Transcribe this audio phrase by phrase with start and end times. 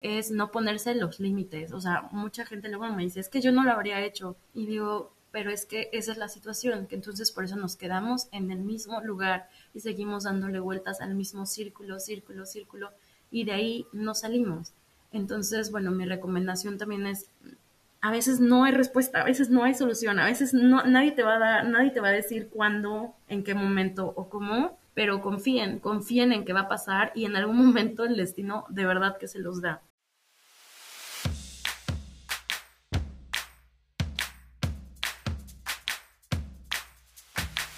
[0.00, 1.72] es no ponerse los límites.
[1.72, 4.36] O sea, mucha gente luego me dice, es que yo no lo habría hecho.
[4.54, 8.28] Y digo, pero es que esa es la situación, que entonces por eso nos quedamos
[8.32, 12.90] en el mismo lugar y seguimos dándole vueltas al mismo círculo, círculo, círculo,
[13.30, 14.72] y de ahí no salimos.
[15.12, 17.30] Entonces, bueno, mi recomendación también es,
[18.00, 21.22] a veces no hay respuesta, a veces no hay solución, a veces no, nadie te
[21.22, 25.20] va a dar, nadie te va a decir cuándo, en qué momento o cómo, pero
[25.20, 29.18] confíen, confíen en que va a pasar y en algún momento el destino de verdad
[29.18, 29.82] que se los da.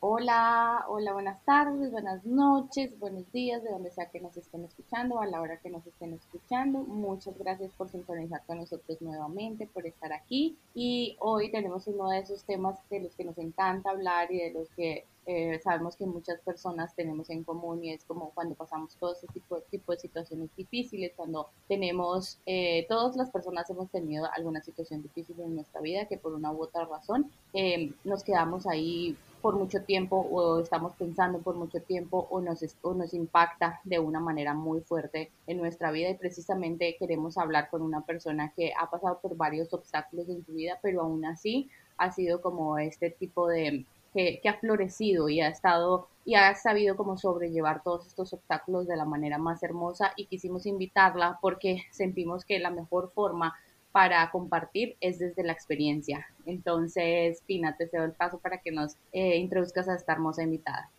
[0.00, 5.18] Hola, hola, buenas tardes, buenas noches, buenos días, de donde sea que nos estén escuchando,
[5.20, 6.78] a la hora que nos estén escuchando.
[6.84, 10.56] Muchas gracias por sintonizar con nosotros nuevamente, por estar aquí.
[10.72, 14.52] Y hoy tenemos uno de esos temas de los que nos encanta hablar y de
[14.52, 18.94] los que eh, sabemos que muchas personas tenemos en común y es como cuando pasamos
[19.00, 24.28] todo ese tipo, tipo de situaciones difíciles, cuando tenemos, eh, todas las personas hemos tenido
[24.32, 28.64] alguna situación difícil en nuestra vida que por una u otra razón eh, nos quedamos
[28.66, 33.80] ahí por mucho tiempo o estamos pensando por mucho tiempo o nos, o nos impacta
[33.84, 38.52] de una manera muy fuerte en nuestra vida y precisamente queremos hablar con una persona
[38.54, 42.78] que ha pasado por varios obstáculos en su vida, pero aún así ha sido como
[42.78, 47.82] este tipo de que, que, ha florecido y ha estado y ha sabido cómo sobrellevar
[47.82, 52.70] todos estos obstáculos de la manera más hermosa y quisimos invitarla porque sentimos que la
[52.70, 53.54] mejor forma
[53.92, 56.26] para compartir es desde la experiencia.
[56.46, 60.90] Entonces, Pina, te cedo el paso para que nos eh, introduzcas a esta hermosa invitada.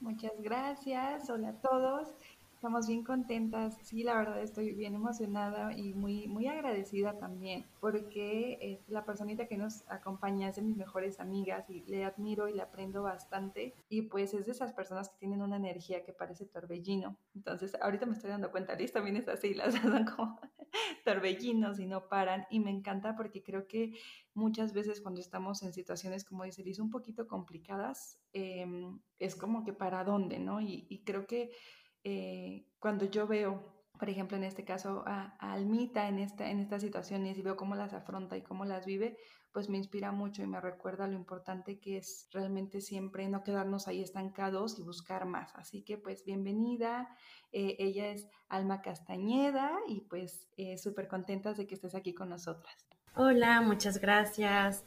[0.00, 2.08] Muchas gracias, hola a todos.
[2.62, 8.56] Estamos bien contentas, sí, la verdad estoy bien emocionada y muy, muy agradecida también, porque
[8.60, 12.54] es la personita que nos acompaña es de mis mejores amigas y le admiro y
[12.54, 13.74] le aprendo bastante.
[13.88, 17.16] Y pues es de esas personas que tienen una energía que parece torbellino.
[17.34, 20.40] Entonces, ahorita me estoy dando cuenta, Liz también es así, las son como
[21.04, 22.46] torbellinos y no paran.
[22.48, 23.98] Y me encanta porque creo que
[24.34, 29.64] muchas veces cuando estamos en situaciones, como dice Liz, un poquito complicadas, em, es como
[29.64, 30.60] que para dónde, ¿no?
[30.60, 31.50] Y, y creo que
[32.04, 33.62] eh, cuando yo veo,
[33.98, 37.74] por ejemplo, en este caso a, Almita en, esta, en estas situaciones y veo cómo
[37.74, 39.16] las afronta y cómo las vive,
[39.52, 43.86] pues me inspira mucho y me recuerda lo importante que es realmente siempre no quedarnos
[43.86, 45.54] ahí estancados y buscar más.
[45.54, 47.08] Así que pues bienvenida,
[47.52, 52.30] eh, ella es Alma Castañeda y pues eh, súper contentas de que estés aquí con
[52.30, 52.74] nosotras.
[53.14, 54.84] Hola, muchas gracias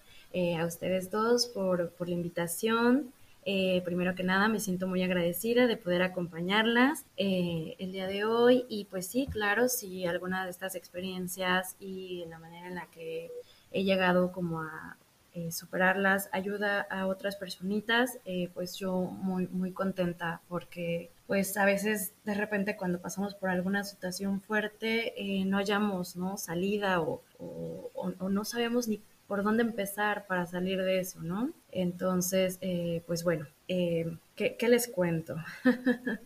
[0.60, 3.14] a ustedes dos por, por la invitación.
[3.48, 8.26] Eh, primero que nada, me siento muy agradecida de poder acompañarlas eh, el día de
[8.26, 12.88] hoy y pues sí, claro, si alguna de estas experiencias y la manera en la
[12.88, 13.30] que
[13.72, 14.98] he llegado como a
[15.36, 18.18] eh, superarlas ayuda a otras personitas,
[18.56, 23.84] pues yo muy, muy contenta porque pues a veces de repente cuando pasamos por alguna
[23.84, 25.14] situación fuerte
[25.46, 26.38] no hallamos ¿no?
[26.38, 31.52] salida o, o no sabemos ni por dónde empezar para salir de eso, ¿no?
[31.76, 35.36] Entonces, eh, pues bueno, eh, ¿qué, les cuento?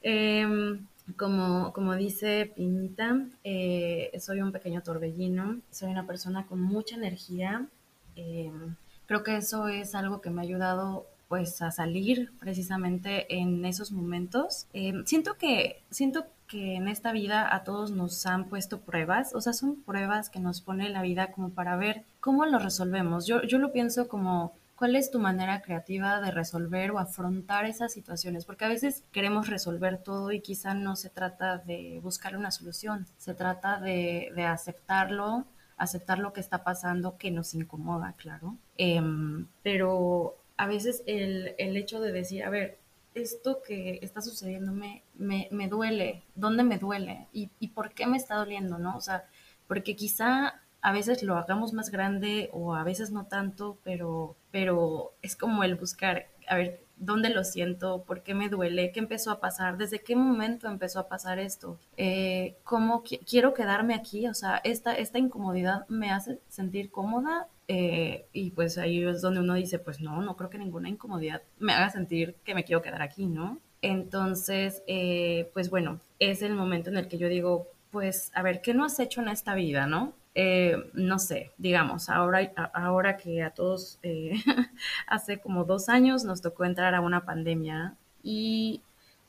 [0.00, 6.94] Em, como, como dice Pinita, eh, soy un pequeño torbellino, soy una persona con mucha
[6.94, 7.66] energía.
[8.14, 13.64] Em, creo que eso es algo que me ha ayudado pues a salir precisamente en
[13.64, 14.68] esos momentos.
[14.72, 19.40] Em, siento que, siento que en esta vida a todos nos han puesto pruebas, o
[19.40, 23.26] sea, son pruebas que nos pone la vida como para ver cómo lo resolvemos.
[23.26, 27.92] Yo, yo lo pienso como cuál es tu manera creativa de resolver o afrontar esas
[27.92, 32.52] situaciones, porque a veces queremos resolver todo y quizá no se trata de buscar una
[32.52, 35.46] solución, se trata de, de aceptarlo,
[35.76, 38.56] aceptar lo que está pasando que nos incomoda, claro.
[38.76, 42.78] Em, pero a veces el, el hecho de decir, a ver,
[43.14, 47.26] esto que está sucediendo me, me, duele, ¿dónde me duele?
[47.32, 48.96] ¿Y, ¿Y, por qué me está doliendo, no?
[48.96, 49.24] O sea,
[49.66, 55.12] porque quizá a veces lo hagamos más grande o a veces no tanto, pero, pero
[55.22, 58.04] es como el buscar, a ver, ¿dónde lo siento?
[58.04, 58.92] ¿Por qué me duele?
[58.92, 59.76] ¿Qué empezó a pasar?
[59.76, 61.78] ¿Desde qué momento empezó a pasar esto?
[61.96, 64.26] Eh, ¿Cómo quiero quedarme aquí?
[64.28, 69.40] O sea, esta, esta incomodidad me hace sentir cómoda eh, y pues ahí es donde
[69.40, 72.82] uno dice, pues no, no creo que ninguna incomodidad me haga sentir que me quiero
[72.82, 73.60] quedar aquí, ¿no?
[73.82, 78.60] Entonces, eh, pues bueno, es el momento en el que yo digo, pues a ver,
[78.60, 80.14] ¿qué no has hecho en esta vida, no?
[80.40, 84.34] Eh, no sé, digamos, ahora, ahora que a todos eh,
[85.08, 88.80] hace como dos años nos tocó entrar a una pandemia y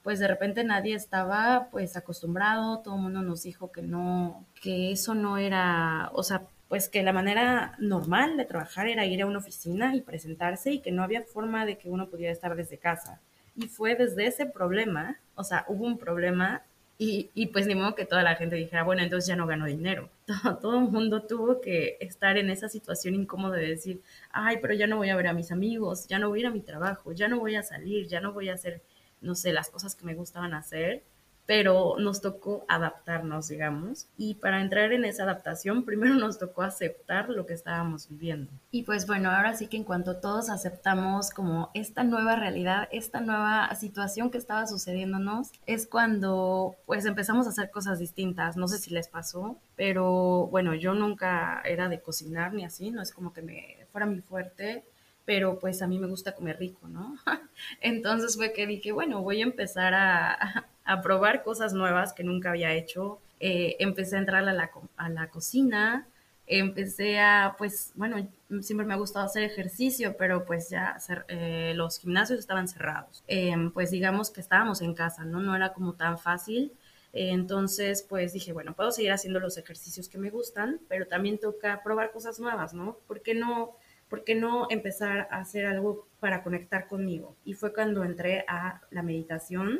[0.03, 4.91] pues de repente nadie estaba pues acostumbrado, todo el mundo nos dijo que no, que
[4.91, 9.25] eso no era, o sea, pues que la manera normal de trabajar era ir a
[9.25, 12.77] una oficina y presentarse y que no había forma de que uno pudiera estar desde
[12.77, 13.19] casa.
[13.55, 16.61] Y fue desde ese problema, o sea, hubo un problema
[17.01, 19.65] y, y pues ni modo que toda la gente dijera, bueno, entonces ya no gano
[19.65, 20.09] dinero.
[20.27, 24.01] Todo, todo el mundo tuvo que estar en esa situación incómoda de decir,
[24.31, 26.47] ay, pero ya no voy a ver a mis amigos, ya no voy a ir
[26.47, 28.83] a mi trabajo, ya no voy a salir, ya no voy a hacer,
[29.21, 31.03] no sé, las cosas que me gustaban hacer
[31.49, 34.07] pero nos tocó adaptarnos, digamos.
[34.15, 38.51] Y para entrar en esa adaptación, primero nos tocó aceptar lo que estábamos viviendo.
[38.69, 43.19] Y pues bueno, ahora sí que en cuanto todos aceptamos como esta nueva realidad, esta
[43.19, 48.55] nueva situación que estaba sucediéndonos, es cuando pues empezamos a hacer cosas distintas.
[48.55, 53.01] No sé si les pasó, pero bueno, yo nunca era de cocinar ni así, no
[53.01, 54.83] es como que me fuera muy fuerte
[55.29, 57.15] pero pues a mí me gusta comer rico, ¿no?
[57.81, 59.93] Entonces fue que dije, bueno, voy a empezar
[60.85, 63.19] a, probar cosas nuevas que nunca había hecho.
[63.39, 66.07] Eh, empecé a entrar a la, cocina,
[66.47, 68.27] empecé a, pues, bueno,
[68.61, 70.97] siempre me ha gustado hacer ejercicio, pero pues ya
[71.27, 73.23] eh, los gimnasios estaban cerrados.
[73.27, 75.41] Em, pues digamos que estábamos en casa, ¿no?
[75.41, 76.71] No era como tan fácil.
[77.13, 81.83] entonces, pues dije, bueno, puedo seguir haciendo los ejercicios que me gustan, pero también toca
[81.83, 82.97] probar cosas nuevas, ¿no?
[83.07, 83.75] ¿Por qué no,
[84.09, 87.35] por qué no empezar a hacer algo para conectar conmigo?
[87.45, 89.79] Y fue cuando entré a la meditación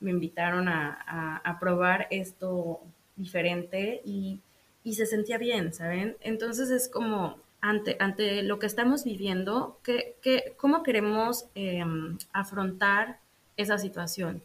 [0.00, 2.80] me invitaron a, a, probar esto
[3.16, 4.40] diferente y,
[4.84, 6.16] y, se sentía bien, ¿saben?
[6.20, 13.20] Entonces es como ante, ante lo que estamos viviendo, que, que ¿cómo queremos em, afrontar
[13.56, 14.42] esa situación?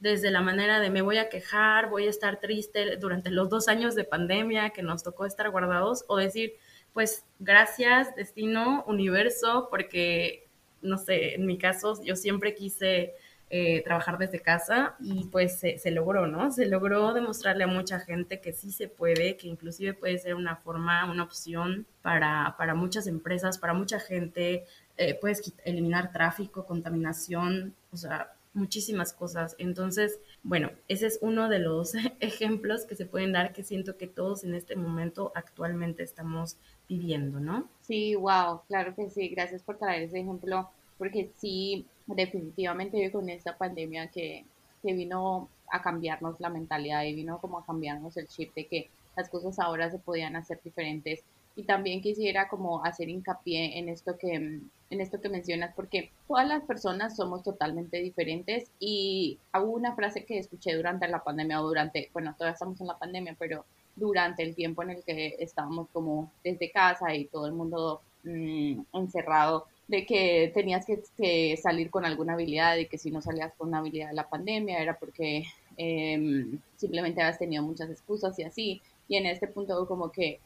[0.00, 3.68] Desde la manera de me voy a quejar, voy a estar triste durante los dos
[3.68, 6.54] años de pandemia que nos tocó estar guardados, o decir,
[6.94, 10.46] pues gracias, destino, universo, porque,
[10.80, 13.14] no sé, en mi caso yo siempre quise
[13.50, 16.50] eh, trabajar desde casa y pues se, logró, ¿no?
[16.50, 20.56] Se logró demostrarle a mucha gente que sí se puede, que inclusive puede ser una
[20.56, 24.64] forma, una opción para, para muchas empresas, para mucha gente.
[24.96, 29.56] Eh, puedes eliminar tráfico, contaminación, o sea, muchísimas cosas.
[29.58, 34.06] Entonces, bueno, ese es uno de los ejemplos que se pueden dar que siento que
[34.06, 37.66] todos en este momento actualmente estamos viviendo, ¿no?
[37.80, 39.28] Sí, wow, claro que sí.
[39.28, 40.68] Gracias por traer ese ejemplo,
[40.98, 44.44] porque sí, definitivamente con esta pandemia que,
[44.82, 48.90] que vino a cambiarnos la mentalidad y vino como a cambiarnos el chip de que
[49.16, 51.24] las cosas ahora se podían hacer diferentes.
[51.56, 54.60] Y también quisiera como hacer hincapié en esto que,
[54.94, 60.24] en esto que mencionas, porque todas las personas somos totalmente diferentes y hubo una frase
[60.24, 63.64] que escuché durante la pandemia o durante, bueno, todavía estamos en la pandemia, pero
[63.96, 68.80] durante el tiempo en el que estábamos como desde casa y todo el mundo mmm,
[68.92, 73.68] encerrado, de que tenías que, salir con alguna habilidad y que si no salías con
[73.68, 75.44] una habilidad de la pandemia era porque
[75.76, 78.82] em, simplemente habías tenido muchas excusas y así.
[79.08, 80.40] Y en este punto como que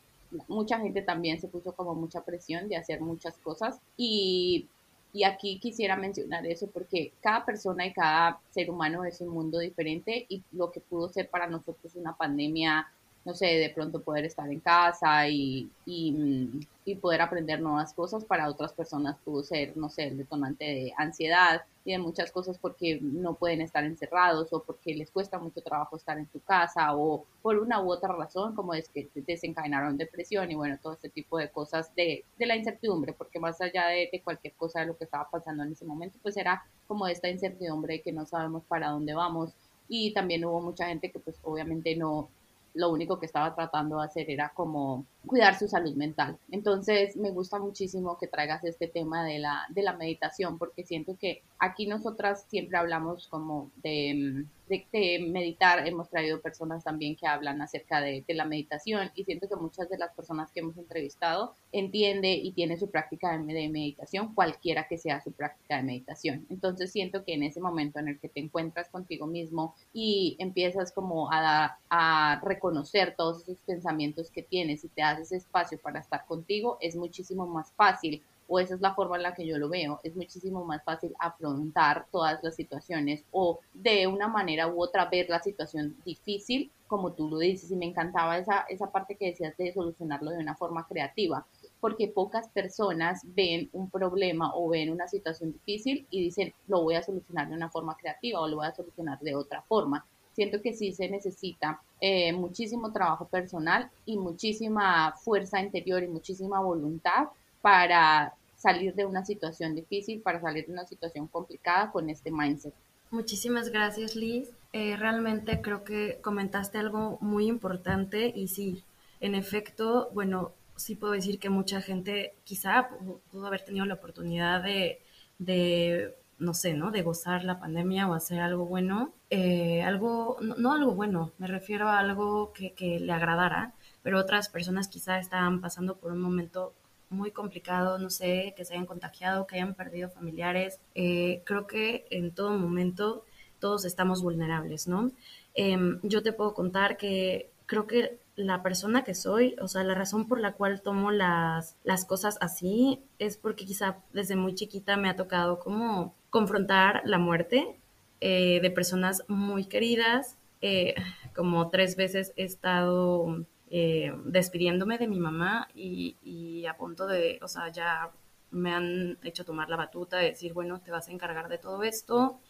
[0.48, 4.68] mucha gente también se puso como mucha presión de hacer muchas cosas y,
[5.12, 9.58] y aquí quisiera mencionar eso porque cada persona y cada ser humano es un mundo
[9.58, 12.86] diferente y lo que pudo ser para nosotros una pandemia
[13.24, 16.48] no sé, de pronto poder estar en casa y, y,
[16.84, 20.92] y, poder aprender nuevas cosas para otras personas pudo ser, no sé, el detonante de
[20.96, 25.60] ansiedad y de muchas cosas porque no pueden estar encerrados o porque les cuesta mucho
[25.60, 29.96] trabajo estar en su casa o por una u otra razón como es que desencadenaron
[29.96, 33.88] depresión y bueno, todo este tipo de cosas de, de la incertidumbre, porque más allá
[33.88, 37.06] de, de cualquier cosa de lo que estaba pasando en ese momento, pues era como
[37.06, 39.52] esta incertidumbre de que no sabemos para dónde vamos
[39.88, 42.28] y también hubo mucha gente que pues obviamente no,
[42.74, 46.38] lo único que estaba tratando de hacer era como cuidar su salud mental.
[46.50, 51.16] Entonces me gusta muchísimo que traigas este tema de la, de la meditación porque siento
[51.18, 57.60] que aquí nosotras siempre hablamos como de, de, meditar, hemos traído personas también que hablan
[57.62, 61.54] acerca de, de, la meditación y siento que muchas de las personas que hemos entrevistado
[61.72, 66.46] entiende y tiene su práctica de, de meditación, cualquiera que sea su práctica de meditación.
[66.50, 70.92] Entonces siento que en ese momento en el que te encuentras contigo mismo y empiezas
[70.92, 76.26] como a, a reconocer todos esos pensamientos que tienes y te haces espacio para estar
[76.26, 79.68] contigo, es muchísimo más fácil o esa es la forma en la que yo lo
[79.68, 85.04] veo, es muchísimo más fácil afrontar todas las situaciones o de una manera u otra
[85.04, 89.26] ver la situación difícil, como tú lo dices, y me encantaba esa, esa parte que
[89.26, 91.46] decías de solucionarlo de una forma creativa,
[91.80, 96.94] porque pocas personas ven un problema o ven una situación difícil y dicen, lo voy
[96.94, 100.06] a solucionar de una forma creativa o lo voy a solucionar de otra forma
[100.38, 106.60] siento que sí se necesita eh, muchísimo trabajo personal y muchísima fuerza interior y muchísima
[106.60, 107.26] voluntad
[107.60, 112.72] para salir de una situación difícil, para salir de una situación complicada con este mindset.
[113.10, 114.48] Muchísimas gracias, Liz.
[114.72, 118.84] Eh, realmente creo que comentaste algo muy importante y sí,
[119.18, 122.90] en efecto, bueno, sí puedo decir que mucha gente quizá
[123.32, 125.00] pudo haber tenido la oportunidad de,
[125.40, 126.90] de no sé, ¿no?
[126.90, 129.12] De gozar la pandemia o hacer algo bueno.
[129.30, 134.48] Eh, algo, no, algo bueno, me refiero a algo que, que, le agradara, pero otras
[134.48, 136.74] personas quizá estaban pasando por un momento
[137.10, 140.80] muy complicado, no sé, que se hayan contagiado, que hayan perdido familiares.
[140.94, 143.24] Eh, creo que en todo momento
[143.58, 145.10] todos estamos vulnerables, ¿no?
[145.54, 149.94] Em, yo te puedo contar que creo que la persona que soy, o sea, la
[149.94, 154.96] razón por la cual tomo las, las cosas así es porque quizá desde muy chiquita
[154.96, 157.76] me ha tocado como confrontar la muerte
[158.20, 160.38] eh, de personas muy queridas.
[160.60, 160.94] Eh,
[161.34, 167.38] como tres veces he estado eh, despidiéndome de mi mamá y, y, a punto de,
[167.42, 168.10] o sea, ya
[168.50, 171.82] me han hecho tomar la batuta, de decir, bueno, te vas a encargar de todo
[171.82, 172.40] esto,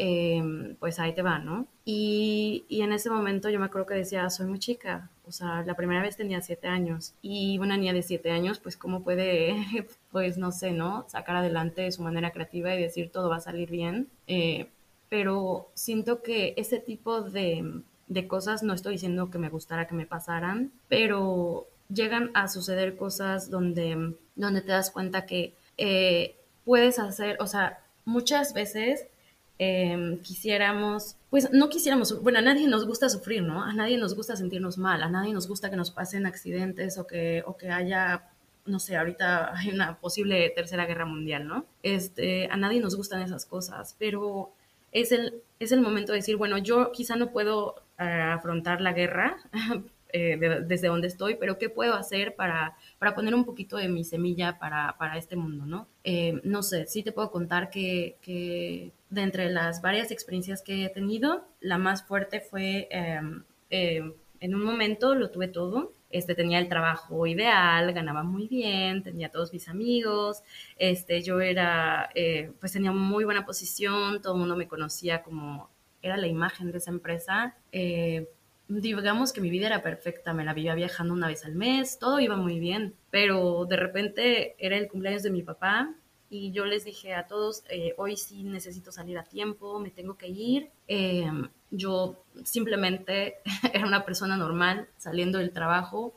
[0.00, 1.66] Em, pues ahí te va, ¿no?
[1.84, 5.64] Y, y, en ese momento yo me acuerdo que decía, soy muy chica, o sea,
[5.66, 9.56] la primera vez tenía siete años y una niña de siete años, pues cómo puede,
[10.12, 11.04] pues no sé, ¿no?
[11.08, 14.06] Sacar adelante de su manera creativa y decir todo va a salir bien.
[14.28, 14.68] Eh,
[15.08, 19.96] pero siento que ese tipo de, de cosas, no estoy diciendo que me gustara que
[19.96, 27.00] me pasaran, pero llegan a suceder cosas donde, donde te das cuenta que eh, puedes
[27.00, 29.08] hacer, o sea, muchas veces
[29.60, 33.64] Em, quisiéramos, pues no quisiéramos, bueno, a nadie nos gusta sufrir, ¿no?
[33.64, 37.06] A nadie nos gusta sentirnos mal, a nadie nos gusta que nos pasen accidentes o
[37.08, 38.28] que, o que haya,
[38.66, 41.66] no sé, ahorita hay una posible tercera guerra mundial, ¿no?
[41.82, 44.52] Este, a nadie nos gustan esas cosas, pero
[44.92, 48.92] es el, es el momento de decir, bueno, yo quizá no puedo eh, afrontar la
[48.92, 49.38] guerra,
[50.12, 54.04] eh, desde donde estoy, pero ¿qué puedo hacer para, para poner un poquito de mi
[54.04, 55.88] semilla para, para este mundo, ¿no?
[56.04, 60.84] Eh, no sé, sí te puedo contar que, que, de entre las varias experiencias que
[60.84, 66.34] he tenido, la más fuerte fue em, em, en un momento lo tuve todo, este,
[66.34, 70.42] tenía el trabajo ideal, ganaba muy bien, tenía todos mis amigos,
[70.76, 75.70] este, yo era, eh, pues tenía muy buena posición, todo el mundo me conocía como,
[76.02, 78.28] era la imagen de esa empresa, eh,
[78.68, 82.20] digamos que mi vida era perfecta, me la vivía viajando una vez al mes, todo
[82.20, 85.94] iba muy bien, pero de repente era el cumpleaños de mi papá
[86.30, 90.16] y yo les dije a todos, eh, hoy sí necesito salir a tiempo, me tengo
[90.16, 90.70] que ir.
[90.86, 91.30] Eh,
[91.70, 93.36] yo simplemente
[93.72, 96.14] era una persona normal saliendo del trabajo,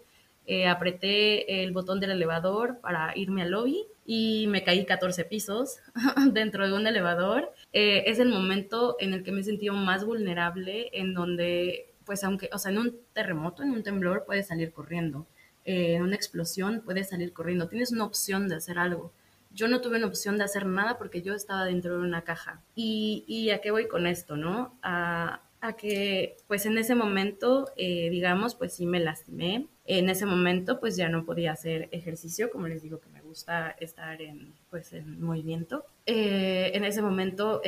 [0.47, 5.77] eh, apreté el botón del elevador para irme al lobby y me caí 14 pisos
[6.33, 7.53] dentro de un elevador.
[7.71, 12.49] es el momento en el que me he sentido más vulnerable, en donde pues aunque,
[12.51, 15.27] o sea, en un terremoto, en un temblor, puedes salir corriendo.
[15.63, 17.67] Eh, en una explosión puedes salir corriendo.
[17.67, 19.13] Tienes una opción de hacer algo.
[19.53, 22.61] Yo no tuve una opción de hacer nada porque yo estaba dentro de una caja.
[22.75, 24.77] ¿Y, y a qué voy con esto, no?
[24.81, 29.67] A, a que, pues en ese momento, eh, digamos, pues sí me lastimé.
[29.85, 33.71] En ese momento, pues ya no podía hacer ejercicio, como les digo que me gusta
[33.79, 35.85] estar en, pues, en movimiento.
[36.05, 37.61] Eh, en ese momento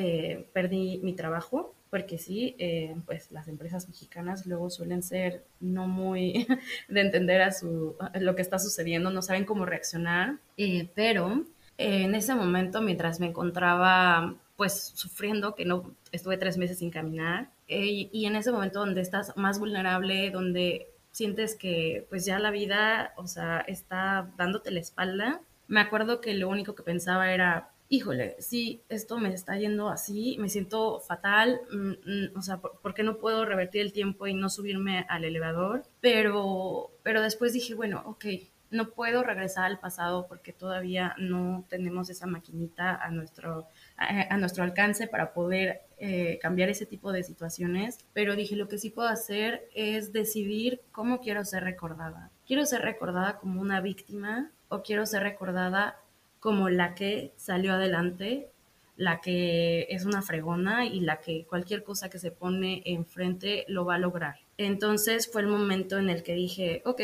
[0.54, 6.48] perdí mi trabajo, porque sí, eh, pues las empresas mexicanas luego suelen ser no muy
[6.90, 11.46] de entender a, su, lo que está sucediendo, no saben cómo reaccionar, eh, pero
[11.77, 17.50] en ese momento, mientras me encontraba pues sufriendo, que no estuve tres meses sin caminar,
[17.68, 22.51] eh, y en ese momento donde estás más vulnerable, donde sientes que pues ya la
[22.51, 27.70] vida, o sea, está dándote la espalda, me acuerdo que lo único que pensaba era,
[27.88, 32.94] híjole, sí, esto me está yendo así, me siento fatal, mm, mm, o sea, ¿por,
[32.94, 35.84] qué no puedo revertir el tiempo y no subirme al elevador?
[36.01, 38.25] Pero, pero después dije, bueno, ok,
[38.74, 44.63] no puedo regresar al pasado porque todavía no tenemos esa maquinita a nuestro, a, nuestro
[44.63, 49.08] alcance para poder eh, cambiar ese tipo de situaciones, pero dije, lo que sí puedo
[49.08, 52.32] hacer es decidir cómo quiero ser recordada.
[52.46, 56.00] ¿Quiero ser recordada como una víctima o quiero ser recordada
[56.39, 58.50] como la que salió adelante,
[58.98, 63.86] la que es una fregona y la que cualquier cosa que se pone enfrente lo
[63.86, 64.39] va a lograr.
[64.58, 67.01] Entonces fue el momento en el que dije, ok,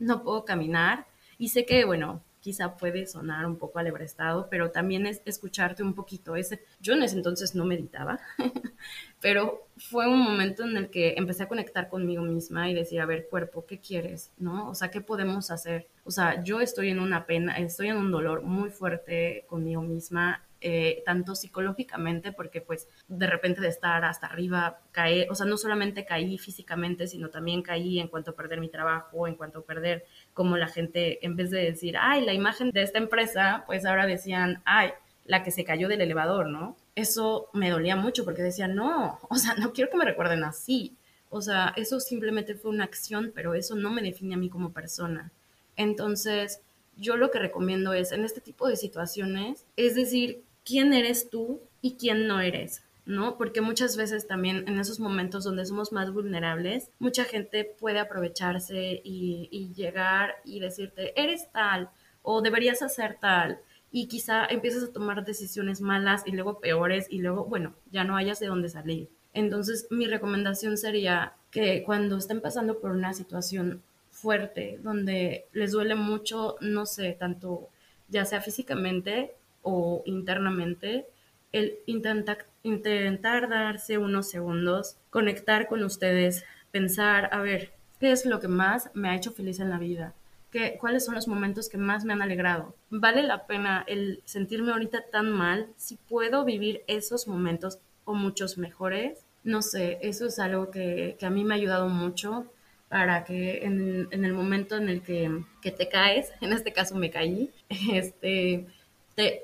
[0.00, 1.06] no puedo caminar
[1.40, 5.94] y sé que, bueno, quizá puede sonar un poco alebrestado, pero también es escucharte un
[5.94, 6.36] poquito.
[6.36, 8.20] Ese, yo en ese entonces no meditaba,
[9.22, 13.06] pero fue un momento en el que empecé a conectar conmigo misma y decir, a
[13.06, 14.32] ver, cuerpo, ¿qué quieres?
[14.36, 14.68] ¿No?
[14.68, 15.88] O sea, ¿qué podemos hacer?
[16.04, 20.42] O sea, yo estoy en una pena, estoy en un dolor muy fuerte conmigo misma
[20.62, 25.56] eh, tanto psicológicamente, porque pues de repente de estar hasta arriba, caí, o sea, no
[25.56, 29.64] solamente caí físicamente, sino también caí en cuanto a perder mi trabajo, en cuanto a
[29.64, 33.86] perder como la gente, en vez de decir, ay, la imagen de esta empresa, pues
[33.86, 34.90] ahora decían, ay,
[35.24, 36.76] la que se cayó del elevador, ¿no?
[36.94, 40.96] Eso me dolía mucho porque decía, no, o sea, no quiero que me recuerden así.
[41.30, 44.72] O sea, eso simplemente fue una acción, pero eso no me define a mí como
[44.72, 45.30] persona.
[45.76, 46.60] Entonces,
[46.96, 51.60] yo lo que recomiendo es, en este tipo de situaciones, es decir, quién eres tú
[51.82, 53.36] y quién no eres, ¿no?
[53.36, 59.00] Porque muchas veces también en esos momentos donde somos más vulnerables, mucha gente puede aprovecharse
[59.02, 61.90] y, llegar y decirte, eres tal
[62.22, 63.58] o deberías hacer tal.
[63.90, 68.16] Y quizá empiezas a tomar decisiones malas y luego peores y luego, bueno, ya no
[68.16, 69.08] hayas de dónde salir.
[69.34, 75.96] Entonces, mi recomendación sería que cuando estén pasando por una situación fuerte, donde les duele
[75.96, 77.70] mucho, no sé, tanto
[78.08, 81.06] ya sea físicamente o internamente,
[81.52, 88.40] el intentar, intentar darse unos segundos, conectar con ustedes, pensar, a ver, ¿qué es lo
[88.40, 90.14] que más me ha hecho feliz en la vida?
[90.50, 92.74] ¿Qué, ¿Cuáles son los momentos que más me han alegrado?
[92.90, 98.58] ¿Vale la pena el sentirme ahorita tan mal si puedo vivir esos momentos o muchos
[98.58, 99.24] mejores?
[99.44, 102.46] No sé, eso es algo que, que a mí me ha ayudado mucho
[102.88, 106.96] para que en, en el momento en el que, que, te caes, en este caso
[106.96, 107.50] me caí,
[107.92, 108.66] este,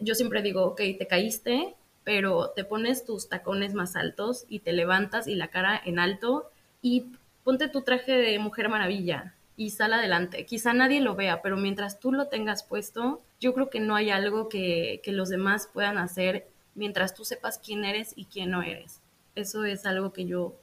[0.00, 4.72] yo siempre digo, ok, te caíste, pero te pones tus tacones más altos y te
[4.72, 7.06] levantas y la cara en alto y
[7.42, 10.46] ponte tu traje de Mujer Maravilla y sal adelante.
[10.46, 14.10] Quizá nadie lo vea, pero mientras tú lo tengas puesto, yo creo que no hay
[14.10, 18.62] algo que, que los demás puedan hacer mientras tú sepas quién eres y quién no
[18.62, 19.00] eres.
[19.34, 20.54] Eso es algo que yo,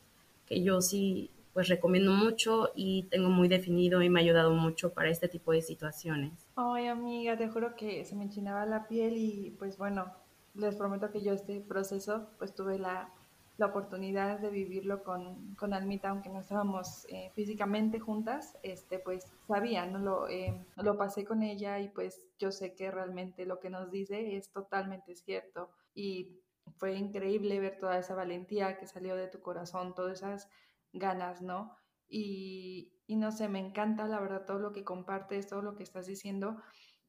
[0.45, 4.93] que yo sí pues recomiendo mucho y tengo muy definido y me ha ayudado mucho
[4.93, 6.47] para este tipo de situaciones.
[6.55, 10.11] Ay, amiga, te juro que se me enchinaba la piel y pues bueno,
[10.55, 13.09] les prometo que yo este proceso pues tuve la,
[13.57, 19.31] la oportunidad de vivirlo con, con Almita, aunque no estábamos eh, físicamente juntas, este pues
[19.47, 19.99] sabía, ¿no?
[19.99, 23.91] Lo, eh, lo pasé con ella y pues yo sé que realmente lo que nos
[23.91, 26.39] dice es totalmente cierto y
[26.77, 30.49] fue increíble ver toda esa valentía que salió de tu corazón, todas esas
[30.93, 31.75] ganas, ¿no?
[32.07, 35.83] Y, y no sé, me encanta la verdad todo lo que compartes, todo lo que
[35.83, 36.57] estás diciendo,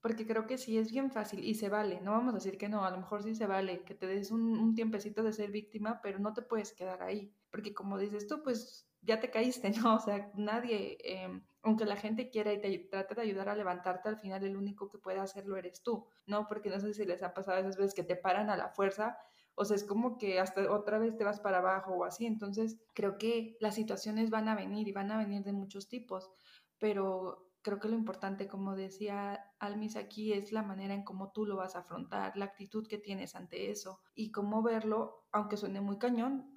[0.01, 2.68] porque creo que sí es bien fácil y se vale, no vamos a decir que
[2.68, 5.51] no, a lo mejor sí se vale, que te des un, un tiempecito de ser
[5.51, 9.70] víctima, pero no te puedes quedar ahí, porque como dices tú, pues ya te caíste,
[9.83, 9.97] ¿no?
[9.97, 14.09] O sea, nadie, em, aunque la gente quiera y te trate de ayudar a levantarte,
[14.09, 16.49] al final el único que puede hacerlo eres tú, ¿no?
[16.49, 19.18] Porque no sé si les ha pasado esas veces que te paran a la fuerza
[19.55, 22.27] o sea, es como que hasta otra vez te vas para abajo o así.
[22.27, 26.31] Entonces, creo que las situaciones van a venir y van a venir de muchos tipos,
[26.79, 31.47] pero creo que lo importante, como decía Almis aquí, es la manera en cómo tú
[31.47, 35.81] lo vas a afrontar, la actitud que tienes ante eso y cómo verlo, aunque suene
[35.81, 36.53] muy cañón,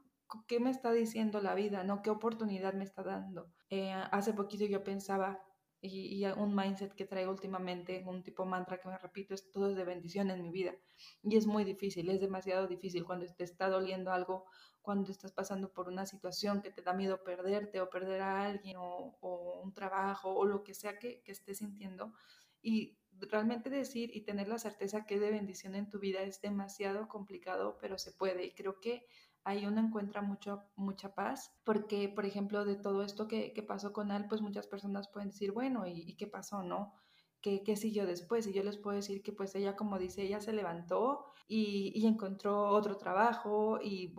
[0.47, 1.83] ¿qué me está diciendo la vida?
[1.85, 2.01] ¿No?
[2.01, 3.49] ¿Qué oportunidad me está dando?
[3.69, 5.39] Eh, hace poquito yo pensaba,
[5.81, 9.75] y, un mindset que traigo últimamente, un tipo mantra que me repito, es todo es
[9.75, 10.75] de bendición en mi vida.
[11.23, 14.45] Y es muy difícil, es demasiado difícil cuando te está doliendo algo,
[14.81, 18.77] cuando estás pasando por una situación que te da miedo perderte o perder a alguien
[18.79, 22.13] o, un trabajo o lo que sea que, que estés sintiendo.
[22.61, 26.41] Y realmente decir y tener la certeza que es de bendición en tu vida es
[26.41, 28.45] demasiado complicado, pero se puede.
[28.45, 29.05] Y creo que
[29.47, 33.93] ahí uno encuentra mucho, mucha paz, porque, por ejemplo, de todo esto que, que pasó
[33.93, 36.93] con él, pues muchas personas pueden decir, bueno, ¿y, qué pasó, no?
[37.41, 38.45] ¿Qué, ¿Qué, siguió después?
[38.45, 42.07] Y yo les puedo decir que pues ella, como dice, ella se levantó y, y
[42.07, 44.09] encontró otro trabajo y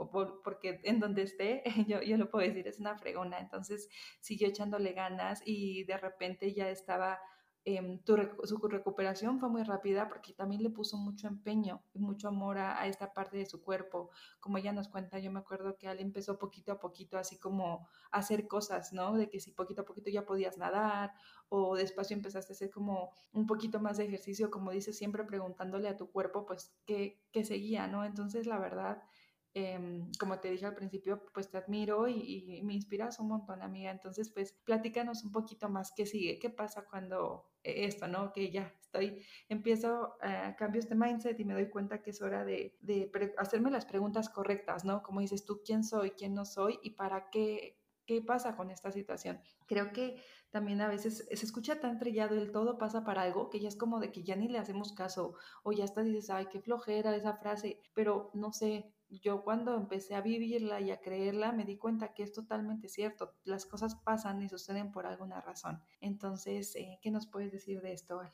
[0.43, 3.39] porque en donde esté, yo, yo lo puedo decir, es una fregona.
[3.39, 7.21] Entonces siguió echándole ganas y de repente ya estaba
[7.71, 8.01] Em,
[8.45, 12.87] su recuperación fue muy rápida porque también le puso mucho empeño y mucho amor a,
[12.87, 14.09] esta parte de su cuerpo.
[14.41, 17.87] Como ella nos cuenta, yo me acuerdo que él empezó poquito a poquito así como
[18.11, 19.19] a hacer cosas, ¿no?
[19.19, 21.13] De que si poquito a poquito ya podías nadar
[21.51, 25.91] o despacio empezaste a hacer como un poquito más de ejercicio, como dices, siempre preguntándole
[25.91, 28.03] a tu cuerpo, pues, qué, qué seguía, ¿no?
[28.03, 29.03] Entonces, la verdad,
[29.55, 33.91] Em, como te dije al principio, pues te admiro y, me inspiras un montón, amiga.
[33.91, 38.33] Entonces, pues platícanos un poquito más qué sigue, qué pasa cuando eh, esto, ¿no?
[38.33, 42.45] Que ya estoy, empiezo, a cambio este mindset y me doy cuenta que es hora
[42.45, 45.03] de, de hacerme las preguntas correctas, ¿no?
[45.03, 48.93] Como dices tú, ¿quién soy, quién no soy y para qué, qué pasa con esta
[48.93, 49.41] situación?
[49.67, 53.61] Creo que también a veces se escucha tan trillado el todo pasa para algo que
[53.61, 56.47] ya es como de que ya ni le hacemos caso o ya hasta dices, ay,
[56.51, 61.53] qué flojera esa frase, pero no sé, yo cuando empecé a vivirla y a creerla
[61.53, 65.81] me di cuenta que es totalmente cierto, las cosas pasan y suceden por alguna razón.
[66.01, 68.31] Entonces, eh, ¿qué nos puedes decir de esto, Al?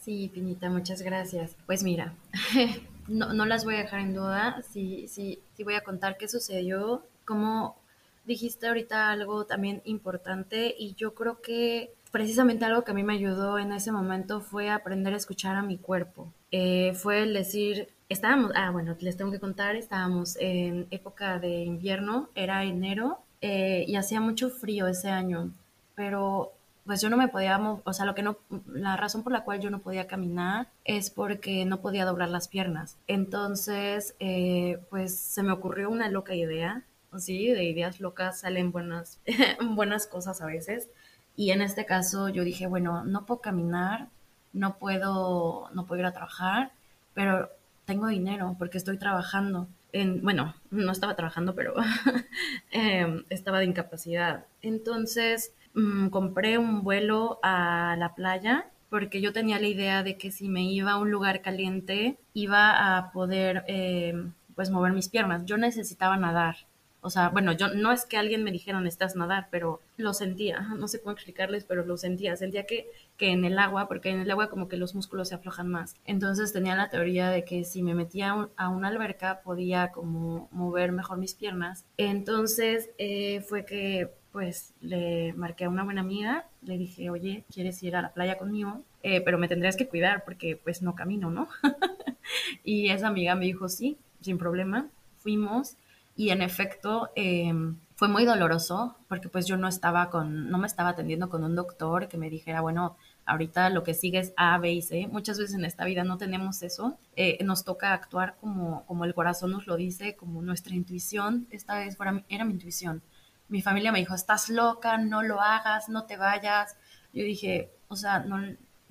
[0.00, 1.56] Sí, Pinita, muchas gracias.
[1.66, 2.14] Pues mira,
[3.08, 6.26] no, no las voy a dejar en duda, sí, sí, sí voy a contar qué
[6.26, 7.81] sucedió, cómo
[8.24, 13.14] dijiste ahorita algo también importante y yo creo que precisamente algo que a mí me
[13.14, 16.32] ayudó en ese momento fue aprender a escuchar a mi cuerpo.
[16.50, 21.64] Eh, fue el decir, estábamos, ah, bueno, les tengo que contar, estábamos en época de
[21.64, 25.50] invierno, era enero eh, y hacía mucho frío ese año,
[25.94, 26.52] pero
[26.84, 29.60] pues yo no me podía, o sea, lo que no, la razón por la cual
[29.60, 32.98] yo no podía caminar es porque no podía doblar las piernas.
[33.06, 36.82] Entonces, eh, pues se me ocurrió una loca idea
[37.18, 39.20] sí, de ideas locas salen buenas,
[39.74, 40.88] buenas cosas a veces.
[41.36, 44.08] Y en este caso yo dije, bueno, no puedo caminar,
[44.52, 46.72] no puedo, no puedo ir a trabajar,
[47.14, 47.50] pero
[47.84, 49.68] tengo dinero porque estoy trabajando.
[49.92, 51.74] En, bueno, no estaba trabajando, pero
[52.70, 54.46] em, estaba de incapacidad.
[54.62, 60.30] Entonces mm, compré un vuelo a la playa porque yo tenía la idea de que
[60.30, 65.44] si me iba a un lugar caliente iba a poder em, pues mover mis piernas.
[65.46, 66.56] Yo necesitaba nadar
[67.04, 70.60] o sea, bueno, yo no es que alguien me dijera necesitas nadar, pero lo sentía,
[70.78, 72.86] no sé cómo explicarles, pero lo sentía, sentía que,
[73.16, 75.96] que en el agua, porque en el agua como que los músculos se aflojan más.
[76.04, 80.92] Entonces tenía la teoría de que si me metía a una alberca podía como mover
[80.92, 81.84] mejor mis piernas.
[81.96, 87.82] Entonces eh, fue que pues le marqué a una buena amiga, le dije, oye, ¿quieres
[87.82, 88.80] ir a la playa conmigo?
[89.02, 91.48] Eh, pero me tendrías que cuidar porque pues no camino, ¿no?
[92.64, 94.88] y esa amiga me dijo, sí, sin problema.
[95.18, 95.76] Fuimos
[96.14, 100.66] y en efecto em, fue muy doloroso porque pues yo no estaba con, no me
[100.66, 104.58] estaba atendiendo con un doctor que me dijera, bueno, ahorita lo que sigue es A,
[104.58, 105.06] B y C.
[105.06, 106.98] Muchas veces en esta vida no tenemos eso.
[107.16, 111.46] Eh, nos toca actuar como, como el corazón nos lo dice, como nuestra intuición.
[111.50, 111.96] Esta vez
[112.28, 113.02] era mi intuición.
[113.48, 116.76] Mi familia me dijo, estás loca, no lo hagas, no te vayas.
[117.12, 118.38] Yo dije, o sea, no,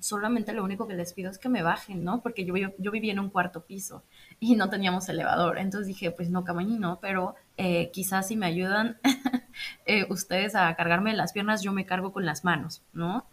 [0.02, 2.20] solamente lo único que les pido es que me bajen, ¿no?
[2.20, 4.02] Porque yo, yo, vivía en un cuarto piso
[4.42, 5.58] y no teníamos elevador.
[5.58, 8.98] Entonces dije, pues no, no, pero eh, quizás si me ayudan
[9.86, 13.24] eh, ustedes a cargarme las piernas, yo me cargo con las manos, ¿no?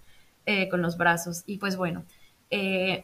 [0.45, 1.43] Eh, con los brazos.
[1.47, 2.05] Y pues bueno,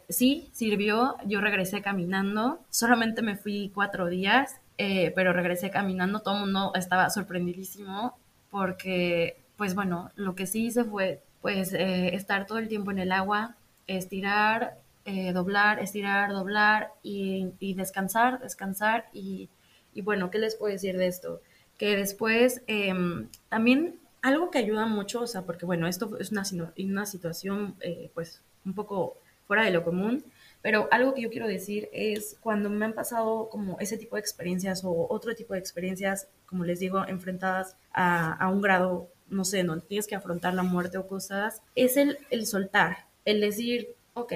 [0.07, 1.15] sí, sirvió.
[1.25, 2.59] Yo regresé caminando.
[2.69, 6.19] Solamente me fui cuatro días, pero regresé caminando.
[6.19, 8.19] Todo el mundo estaba sorprendidísimo
[8.51, 12.99] porque, pues bueno, lo que sí hice fue pues eh, estar todo el tiempo en
[12.99, 13.55] el agua,
[13.87, 19.49] estirar, eh, doblar, estirar, doblar y, descansar, descansar y,
[20.03, 21.41] bueno, ¿qué les puedo decir de esto?
[21.77, 27.05] Que después em, también algo que ayuda mucho, o sea, porque bueno, esto es una,
[27.05, 30.25] situación eh, pues un poco fuera de lo común,
[30.61, 34.21] pero algo que yo quiero decir es cuando me han pasado como ese tipo de
[34.21, 39.45] experiencias o otro tipo de experiencias, como les digo, enfrentadas a, a un grado no
[39.45, 43.95] sé, no tienes que afrontar la muerte o cosas, es el, el soltar, el decir,
[44.13, 44.33] ok,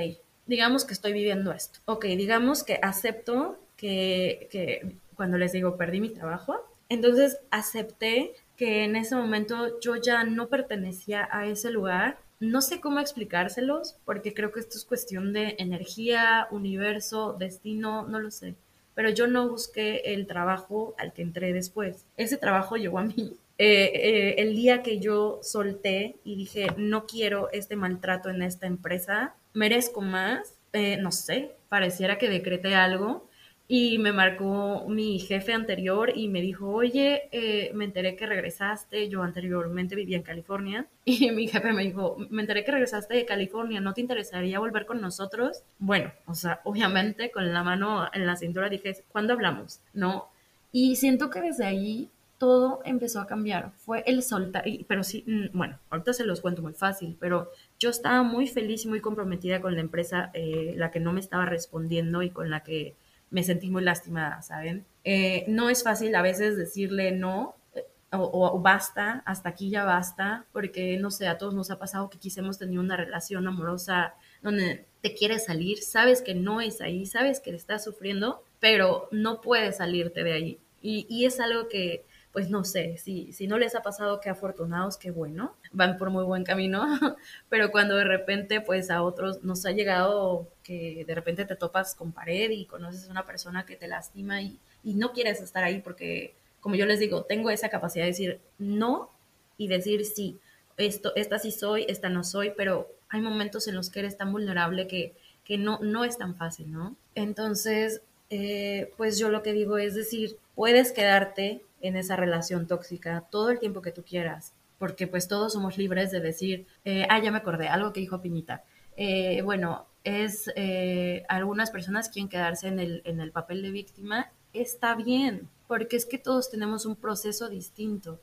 [0.49, 6.01] digamos que estoy viviendo esto, ok, digamos que acepto que, que cuando les digo perdí
[6.01, 12.17] mi trabajo, entonces acepté que en ese momento yo ya no pertenecía a ese lugar.
[12.41, 18.19] No sé cómo explicárselos, porque creo que esto es cuestión de energía, universo, destino, no
[18.19, 18.55] lo sé.
[18.95, 22.05] Pero yo no busqué el trabajo al que entré después.
[22.17, 27.05] Ese trabajo llegó a mí eh, eh, el día que yo solté y dije, no
[27.05, 33.29] quiero este maltrato en esta empresa, merezco más, eh, no sé, pareciera que decreté algo
[33.71, 37.29] y me marcó mi jefe anterior y me dijo, oye,
[37.75, 42.41] me enteré que regresaste, yo anteriormente vivía en California y mi jefe me dijo, me
[42.41, 45.61] enteré que regresaste de California, ¿no te interesaría volver con nosotros?
[45.77, 49.81] Bueno, o sea, obviamente con la mano en la cintura dije, ¿cuándo hablamos?
[49.93, 50.29] No.
[50.71, 53.71] Y siento que desde ahí todo empezó a cambiar.
[53.75, 57.91] Fue el soltar, pero sí, mm, bueno, ahorita se los cuento muy fácil, pero yo
[57.91, 61.45] estaba muy feliz y muy comprometida con la empresa, eh, la que no me estaba
[61.45, 62.95] respondiendo y con la que
[63.29, 64.85] me sentí muy lastimada, ¿saben?
[65.03, 70.45] Eh, no es fácil a veces decirle no eh, o, basta, hasta aquí ya basta,
[70.53, 74.15] porque no sé, a todos nos ha pasado que quizá hemos tenido una relación amorosa
[74.41, 79.41] donde te quieres salir, sabes que no es ahí, sabes que estás sufriendo, pero no
[79.41, 80.59] puedes salirte de ahí.
[80.81, 84.29] Y, y es algo que pues no sé, si, si no les ha pasado, qué
[84.29, 86.85] afortunados, qué bueno, van por muy buen camino,
[87.49, 91.95] pero cuando de repente pues a otros nos ha llegado que de repente te topas
[91.95, 95.63] con pared y conoces a una persona que te lastima y, y no quieres estar
[95.63, 99.09] ahí porque, como yo les digo, tengo esa capacidad de decir no
[99.57, 100.37] y decir sí.
[100.77, 104.31] esto, esta sí soy, esta no soy, pero hay momentos en los que eres tan
[104.31, 106.95] vulnerable que, que no, no es tan fácil, ¿no?
[107.15, 113.25] Entonces, eh, pues yo lo que digo es decir, puedes quedarte en esa relación tóxica
[113.29, 117.19] todo el tiempo que tú quieras, porque pues todos somos libres de decir, eh, ah,
[117.19, 118.63] ya me acordé, algo que dijo Piñita.
[118.95, 124.31] Eh, bueno, es eh, algunas personas quieren quedarse en el, en el papel de víctima,
[124.53, 128.19] está bien, porque es que todos tenemos un proceso distinto.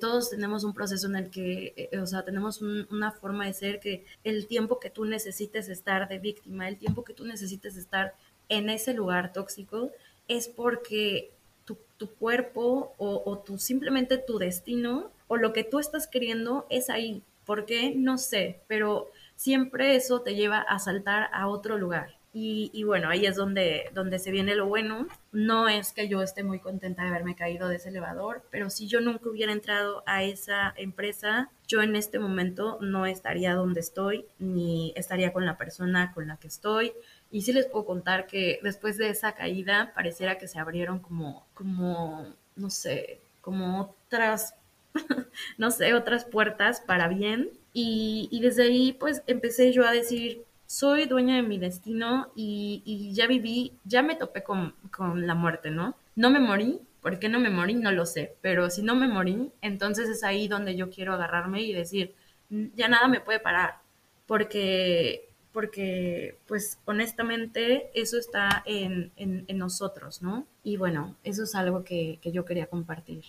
[0.00, 4.04] todos tenemos un proceso en el que, o sea, tenemos una forma de ser que
[4.22, 8.14] el tiempo que tú necesites estar de víctima, el tiempo que tú necesites estar
[8.48, 9.90] en ese lugar tóxico,
[10.28, 11.32] es porque
[11.64, 11.76] tu,
[12.18, 17.22] cuerpo o, o tu, simplemente tu destino o lo que tú estás queriendo es ahí.
[17.46, 17.94] ¿Por qué?
[17.96, 22.16] No sé, pero siempre eso te lleva a saltar a otro lugar.
[22.36, 25.06] Y, bueno, ahí es donde, donde se viene lo bueno.
[25.30, 28.88] No es que yo esté muy contenta de haberme caído de ese elevador, pero si
[28.88, 34.26] yo nunca hubiera entrado a esa empresa, yo en este momento no estaría donde estoy,
[34.40, 36.92] ni estaría con la persona con la que estoy.
[37.30, 41.46] Y sí les puedo contar que después de esa caída pareciera que se abrieron como,
[41.54, 44.56] como, no sé, como otras,
[45.56, 47.50] no sé, otras puertas para bien.
[47.72, 53.10] Y, y, desde ahí pues empecé yo a decir, soy dueña de mi destino y,
[53.14, 55.96] ya viví, ya me topé con, con la muerte, ¿no?
[56.16, 57.74] No me morí, ¿por qué no me morí?
[57.74, 61.62] No lo sé, pero si no me morí, entonces es ahí donde yo quiero agarrarme
[61.62, 62.14] y decir,
[62.50, 63.78] ya nada me puede parar,
[64.26, 70.48] porque porque pues honestamente eso está en, en, en, nosotros, ¿no?
[70.64, 73.22] Y bueno, eso es algo que, que, yo quería compartir.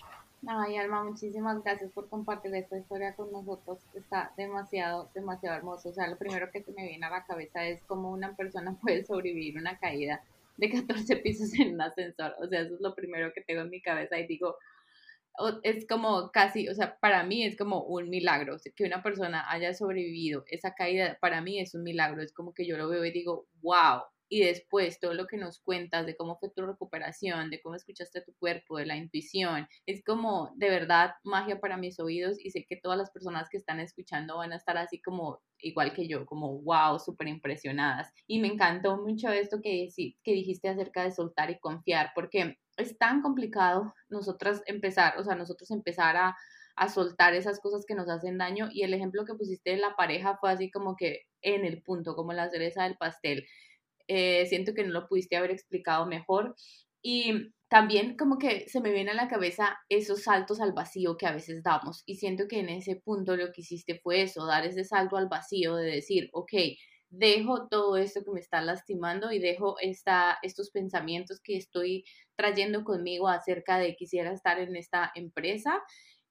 [0.48, 3.80] Ay, Alma, muchísimas gracias por compartir esta historia con nosotros.
[3.94, 5.88] Está demasiado, demasiado hermoso.
[5.88, 9.04] O sea, lo primero que me viene a la cabeza es cómo una persona puede
[9.04, 10.22] sobrevivir una caída
[10.56, 12.34] de 14 pisos en un ascensor.
[12.40, 14.56] O sea, eso es lo primero que tengo en mi cabeza y digo,
[15.64, 19.74] es como casi, o sea, para mí es como un milagro, que una persona haya
[19.74, 23.10] sobrevivido esa caída, para mí es un milagro, es como que yo lo veo y
[23.10, 27.60] digo, wow, y después todo lo que nos cuentas de cómo fue tu recuperación, de
[27.60, 32.38] cómo escuchaste tu cuerpo, de la intuición, es como de verdad magia para mis oídos
[32.44, 35.92] y sé que todas las personas que están escuchando van a estar así como igual
[35.92, 38.12] que yo, como wow, súper impresionadas.
[38.26, 39.88] Y me encantó mucho esto que,
[40.22, 45.34] que dijiste acerca de soltar y confiar, porque es tan complicado nosotras empezar, o sea,
[45.34, 46.36] nosotros empezar a,
[46.76, 49.96] a soltar esas cosas que nos hacen daño y el ejemplo que pusiste de la
[49.96, 53.46] pareja fue así como que en el punto, como la cereza del pastel.
[54.08, 56.54] Eh, siento que no lo pudiste haber explicado mejor
[57.02, 61.26] y también como que se me viene a la cabeza esos saltos al vacío que
[61.26, 64.64] a veces damos y siento que en ese punto lo que hiciste fue eso, dar
[64.64, 66.52] ese salto al vacío de decir, ok,
[67.08, 72.04] dejo todo esto que me está lastimando y dejo esta, estos pensamientos que estoy
[72.36, 75.82] trayendo conmigo acerca de quisiera estar en esta empresa.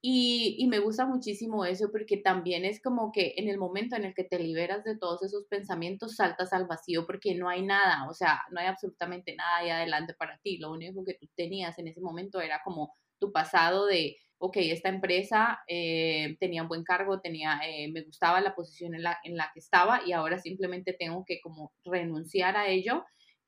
[0.07, 4.05] Y, y, me gusta muchísimo eso porque también es como que en el momento en
[4.05, 8.07] el que te liberas de todos esos pensamientos, saltas al vacío porque no hay nada,
[8.07, 10.59] o sea, no hay absolutamente nada ahí adelante para ti.
[10.59, 14.89] Lo único que tú tenías en ese momento era como tu pasado de, ok, esta
[14.89, 19.35] empresa eh, tenía un buen cargo, tenía, eh, me gustaba la posición en la, en
[19.35, 23.03] la que estaba y ahora simplemente tengo que como renunciar a ello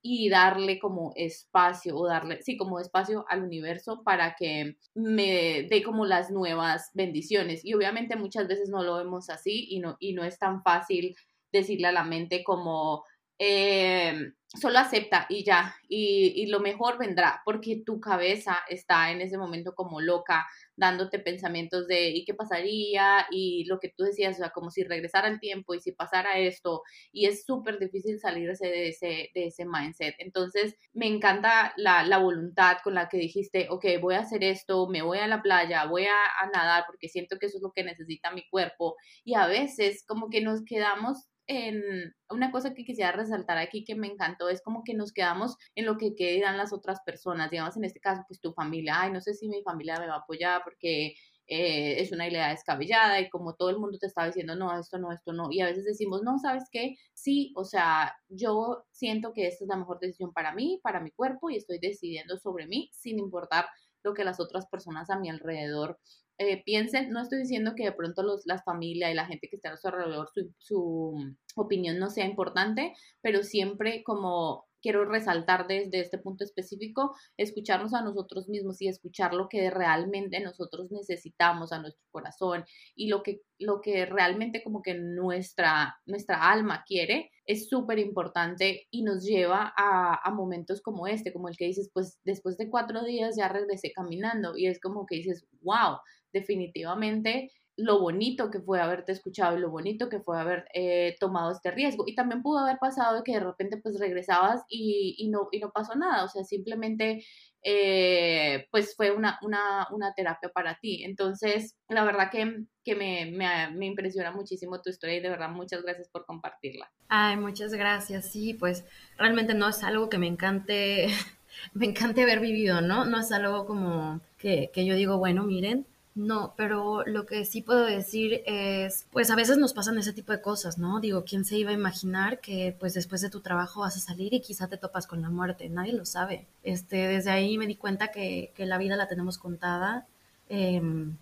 [0.09, 5.83] y darle como espacio o darle, sí, como espacio al universo para que me dé
[5.83, 7.65] como las nuevas bendiciones.
[7.65, 11.13] Y obviamente muchas veces no lo vemos así y no, y no es tan fácil
[11.51, 13.03] decirle a la mente como,
[13.37, 19.21] eh, solo acepta y ya, y, y, lo mejor vendrá, porque tu cabeza está en
[19.21, 23.27] ese momento como loca, dándote pensamientos de ¿y qué pasaría?
[23.29, 26.37] Y lo que tú decías, o sea, como si regresara el tiempo y si pasara
[26.39, 30.15] esto, y es súper difícil salirse de ese, de ese mindset.
[30.19, 34.87] Entonces, me encanta la, la, voluntad con la que dijiste, ok, voy a hacer esto,
[34.87, 37.73] me voy a la playa, voy a, a nadar, porque siento que eso es lo
[37.73, 42.83] que necesita mi cuerpo, y a veces como que nos quedamos en una cosa que
[42.83, 46.57] quisiera resaltar aquí que me encantó es como que nos quedamos en lo que quedan
[46.57, 49.63] las otras personas, digamos en este caso pues tu familia, ay no sé si mi
[49.63, 51.15] familia me va a apoyar porque
[51.47, 54.97] eh, es una idea descabellada y como todo el mundo te estaba diciendo no, esto
[54.99, 56.95] no, esto no y a veces decimos no, ¿sabes qué?
[57.13, 61.11] Sí, o sea, yo siento que esta es la mejor decisión para mí, para mi
[61.11, 63.67] cuerpo y estoy decidiendo sobre mí sin importar
[64.03, 65.97] lo que las otras personas a mi alrededor
[66.37, 69.55] eh, piensen, no estoy diciendo que de pronto los, las familias y la gente que
[69.55, 75.67] está a su alrededor, su, su opinión no sea importante, pero siempre como quiero resaltar
[75.67, 81.71] desde este punto específico, escucharnos a nosotros mismos y escuchar lo que realmente nosotros necesitamos
[81.71, 82.63] a nuestro corazón
[82.95, 88.87] y lo que, lo que realmente como que nuestra, nuestra alma quiere es súper importante
[88.91, 92.69] y nos lleva a, a, momentos como este, como el que dices, pues después de
[92.69, 95.97] cuatro días ya regresé caminando y es como que dices, wow,
[96.33, 101.51] definitivamente lo bonito que fue haberte escuchado y lo bonito que fue haber eh, tomado
[101.51, 102.05] este riesgo.
[102.07, 105.71] Y también pudo haber pasado que de repente pues regresabas y, y, no, y no
[105.71, 107.23] pasó nada, o sea, simplemente
[107.61, 111.03] eh, pues fue una, una, una, terapia para ti.
[111.03, 115.49] Entonces, la verdad que, que me, me, me, impresiona muchísimo tu historia y de verdad
[115.49, 116.91] muchas gracias por compartirla.
[117.09, 118.31] Ay, muchas gracias.
[118.31, 118.85] Sí, pues
[119.17, 121.09] realmente no es algo que me encante,
[121.73, 123.05] me encante haber vivido, ¿no?
[123.05, 125.85] No es algo como que, que yo digo, bueno, miren,
[126.17, 130.31] no, pero lo que sí puedo decir es, pues a veces nos pasan ese tipo
[130.31, 130.99] de cosas, ¿no?
[130.99, 134.33] Digo, ¿quién se iba a imaginar que pues después de tu trabajo vas a salir
[134.33, 135.69] y quizá te topas con la muerte?
[135.69, 136.47] Nadie lo sabe.
[136.63, 140.07] Este, desde ahí me di cuenta que, que la vida la tenemos contada.
[140.49, 141.15] Em,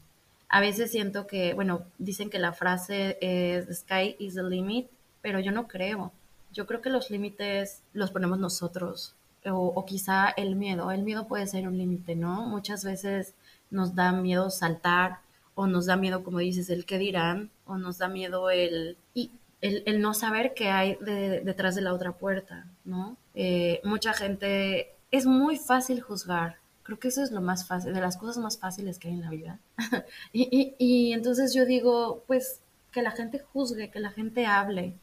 [0.47, 4.87] a veces siento que, bueno, dicen que la frase es, the sky is the limit,
[5.21, 6.13] pero yo no creo.
[6.53, 9.13] Yo creo que los límites los ponemos nosotros.
[9.45, 10.89] O, o quizá el miedo.
[10.89, 12.43] El miedo puede ser un límite, ¿no?
[12.47, 13.33] Muchas veces
[13.75, 15.19] nos da miedo saltar
[15.53, 19.31] o nos da miedo, como dices, el qué dirán o nos da miedo el, y
[19.61, 23.17] el, no saber qué hay detrás de la otra puerta, ¿no?
[23.33, 28.01] Eh, mucha gente, es muy fácil juzgar, creo que eso es lo más fácil, de
[28.01, 29.59] las cosas más fáciles que hay en la vida.
[30.33, 32.61] y, y entonces yo digo, pues
[32.91, 34.93] que la gente juzgue, que la gente hable,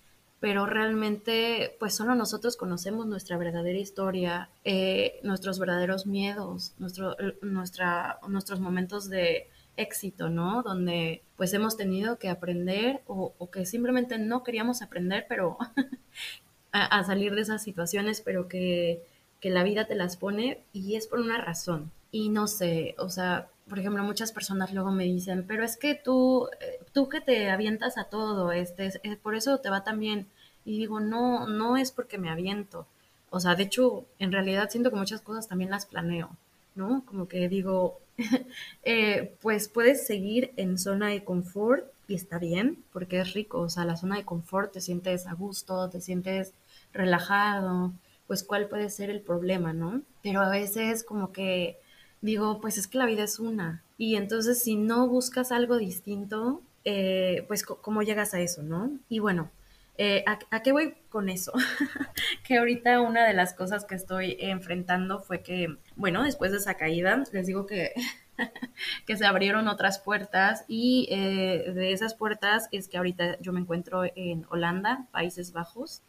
[0.42, 8.18] pero realmente pues solo nosotros conocemos nuestra verdadera historia, eh, nuestros verdaderos miedos, nuestro, nuestra,
[8.26, 10.64] nuestros momentos de éxito, ¿no?
[10.64, 15.58] Donde pues hemos tenido que aprender o, que simplemente no queríamos aprender, pero
[16.72, 19.04] a, salir de esas situaciones, pero que,
[19.38, 21.92] que la vida te las pone y es por una razón.
[22.10, 25.94] Y no sé, o sea, por ejemplo, muchas personas luego me dicen, pero es que
[25.94, 28.90] tú, eh, tú que te avientas a todo, este,
[29.22, 30.26] por eso te va tan bien.
[30.66, 32.86] Y digo, no, no es porque me aviento.
[33.30, 36.36] O sea, de hecho, en realidad siento que muchas cosas también las planeo,
[36.74, 37.02] ¿no?
[37.06, 37.98] Como que digo,
[38.84, 43.60] eh, pues puedes seguir en zona de confort y está bien, porque es rico.
[43.60, 46.52] O sea, la zona de confort te sientes a gusto, te sientes
[46.92, 47.90] relajado,
[48.26, 50.02] pues cuál puede ser el problema, ¿no?
[50.22, 51.78] Pero a veces como que
[52.22, 53.82] digo, pues es que la vida es una.
[53.98, 58.90] Y entonces si no buscas algo distinto, eh, pues cómo llegas a eso, ¿no?
[59.08, 59.50] Y bueno,
[59.98, 61.52] eh, ¿a, qué voy con eso?
[62.44, 66.74] que ahorita una de las cosas que estoy enfrentando fue que, bueno, después de esa
[66.74, 67.92] caída, les digo que,
[69.06, 73.60] que se abrieron otras puertas y eh, de esas puertas es que ahorita yo me
[73.60, 76.02] encuentro en Holanda, Países Bajos.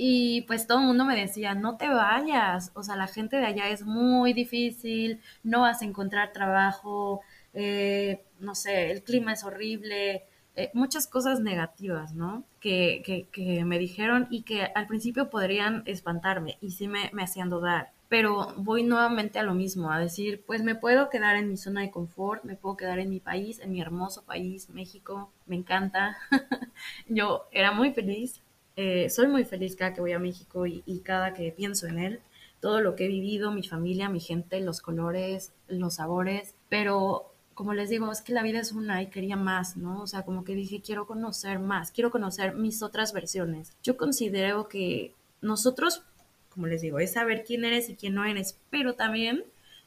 [0.00, 3.46] Y pues todo el mundo me decía, no te vayas, o sea, la gente de
[3.46, 7.20] allá es muy difícil, no vas a encontrar trabajo,
[7.52, 12.44] eh, no sé, el clima es horrible, eh, muchas cosas negativas, ¿no?
[12.60, 17.24] Que, que, que, me dijeron y que al principio podrían espantarme y sí me, me
[17.24, 17.92] hacían dudar.
[18.08, 21.80] Pero voy nuevamente a lo mismo, a decir, pues me puedo quedar en mi zona
[21.80, 26.16] de confort, me puedo quedar en mi país, en mi hermoso país, México, me encanta.
[27.08, 28.42] Yo era muy feliz,
[28.80, 32.20] eh, soy muy feliz cada que voy a México y, cada que pienso en él,
[32.60, 37.74] todo lo que he vivido, mi familia, mi gente, los colores, los sabores, pero como
[37.74, 40.00] les digo, es que la vida es una y quería más, ¿no?
[40.00, 43.72] O sea, como que dije, quiero conocer más, quiero conocer mis otras versiones.
[43.82, 46.04] Yo considero que nosotros,
[46.48, 49.42] como les digo, es saber quién eres y quién no eres, pero también,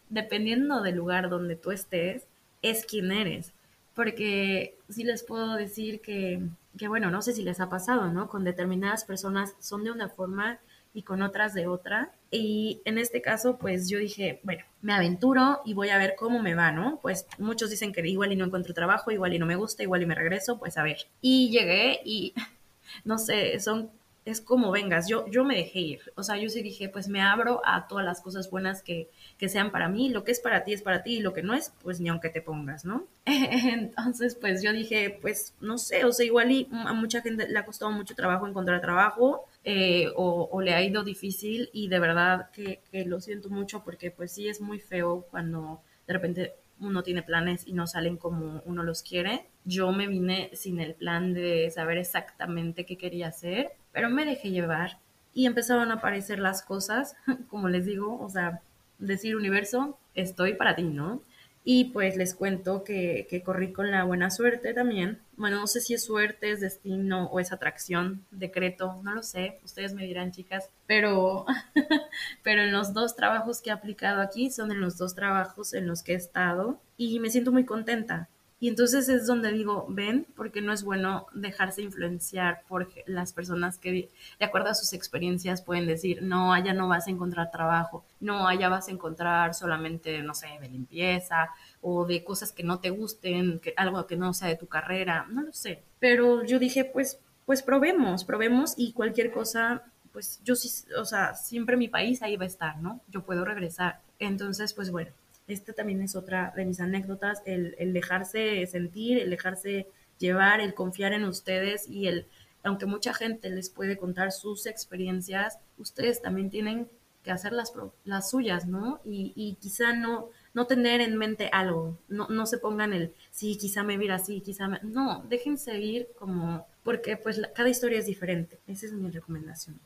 [0.09, 2.27] dependiendo del lugar donde tú estés,
[2.61, 3.53] es quién eres.
[3.95, 6.41] Porque sí les puedo decir que
[6.77, 8.29] que bueno, no sé si les ha pasado, ¿no?
[8.29, 10.59] Con determinadas personas son de una forma
[10.93, 12.11] y con otras de otra.
[12.31, 16.41] Y en este caso, pues yo dije, bueno, me aventuro y voy a ver cómo
[16.41, 16.99] me va, ¿no?
[17.01, 20.01] Pues muchos dicen que igual y no encuentro trabajo, igual y no me gusta, igual
[20.01, 20.97] y me regreso, pues a ver.
[21.21, 22.33] Y llegué y,
[23.05, 23.89] no sé, son
[24.23, 27.21] es como vengas, yo, yo me dejé ir, o sea, yo sí dije, pues me
[27.21, 29.09] abro a todas las cosas buenas que,
[29.41, 31.41] que sean para mí, lo que es para ti es para ti y lo que
[31.41, 33.07] no es, pues ni aunque te pongas, ¿no?
[33.25, 37.57] Entonces, pues yo dije, pues no sé, o sea, igual y a mucha gente le
[37.57, 41.97] ha costado mucho trabajo encontrar trabajo eh, o, o, le ha ido difícil y de
[41.97, 46.53] verdad que, que lo siento mucho porque pues sí es muy feo cuando de repente
[46.79, 49.47] uno tiene planes y no salen como uno los quiere.
[49.65, 54.51] Yo me vine sin el plan de saber exactamente qué quería hacer, pero me dejé
[54.51, 54.99] llevar
[55.33, 57.15] y empezaron a aparecer las cosas,
[57.49, 58.61] como les digo, o sea,
[59.01, 61.21] decir universo, estoy para ti, ¿no?
[61.63, 65.19] Y pues les cuento que, que, corrí con la buena suerte también.
[65.37, 69.59] Bueno, no sé si es suerte, es destino o es atracción, decreto, no lo sé,
[69.63, 71.45] ustedes me dirán chicas, pero,
[72.43, 75.85] pero en los dos trabajos que he aplicado aquí son en los dos trabajos en
[75.85, 78.27] los que he estado y me siento muy contenta.
[78.61, 83.79] Y entonces es donde digo, ven, porque no es bueno dejarse influenciar por las personas
[83.79, 88.05] que, de acuerdo a sus experiencias, pueden decir, no, allá no vas a encontrar trabajo,
[88.19, 91.49] no, allá vas a encontrar solamente, no sé, de limpieza
[91.81, 95.25] o de cosas que no te gusten, que, algo que no sea de tu carrera,
[95.27, 95.81] no lo sé.
[95.97, 99.81] Pero yo dije, pues, pues probemos, probemos y cualquier cosa,
[100.13, 103.01] pues yo sí, o sea, siempre mi país ahí va a estar, ¿no?
[103.07, 104.01] Yo puedo regresar.
[104.19, 105.09] Entonces, pues bueno,
[105.51, 109.87] esta también es otra de mis anécdotas, el, dejarse sentir, el dejarse
[110.17, 112.27] llevar, el confiar en ustedes y el,
[112.63, 116.89] aunque mucha gente les puede contar sus experiencias, ustedes también tienen
[117.23, 117.73] que hacer las,
[118.03, 118.99] las suyas, ¿no?
[119.05, 123.57] Y, y quizá no, no tener en mente algo, no, no se pongan el, sí,
[123.57, 124.79] quizá me vira así, quizá me...
[124.81, 129.79] No, déjense ir como, porque pues cada historia es diferente, esa es mi recomendación.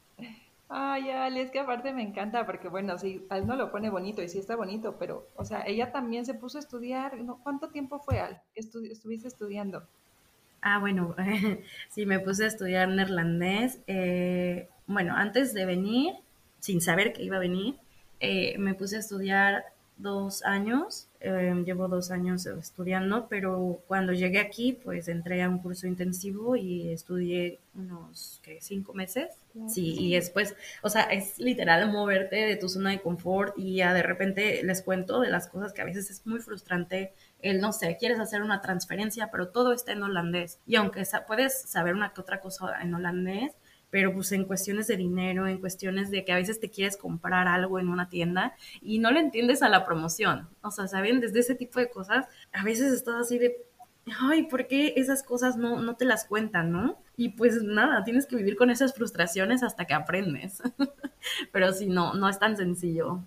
[0.67, 4.23] Ay, Ale, es que aparte me encanta porque, bueno, sí, Al no lo pone bonito
[4.23, 7.17] y sí está bonito, pero, o sea, ella también se puso a estudiar.
[7.19, 7.39] ¿no?
[7.43, 9.83] ¿Cuánto tiempo fue, Al, que estuviste estudiando?
[10.61, 11.15] Ah, bueno,
[11.89, 13.79] sí, me puse a estudiar neerlandés.
[13.85, 16.15] Eh, bueno, antes de venir,
[16.59, 17.75] sin saber que iba a venir,
[18.19, 19.65] eh, me puse a estudiar
[19.97, 25.59] dos años, em, llevo dos años estudiando, pero cuando llegué aquí, pues entré a un
[25.59, 28.59] curso intensivo y estudié unos, ¿qué?
[28.61, 29.31] Cinco meses.
[29.67, 33.93] Sí, y después, o sea, es literal moverte de tu zona de confort y ya
[33.93, 37.71] de repente les cuento de las cosas que a veces es muy frustrante el, no
[37.71, 40.59] sé, quieres hacer una transferencia, pero todo está en holandés.
[40.65, 43.53] Y aunque puedes saber una que otra cosa en holandés,
[43.89, 47.47] pero pues en cuestiones de dinero, en cuestiones de que a veces te quieres comprar
[47.47, 50.49] algo en una tienda y no le entiendes a la promoción.
[50.61, 51.19] O sea, ¿saben?
[51.19, 53.57] Desde ese tipo de cosas, a veces estás así de,
[54.19, 56.97] ay, ¿por qué esas cosas no, no te las cuentan, no?
[57.17, 60.61] Y pues nada, tienes que vivir con esas frustraciones hasta que aprendes.
[61.51, 63.23] pero sí, no, no es tan sencillo.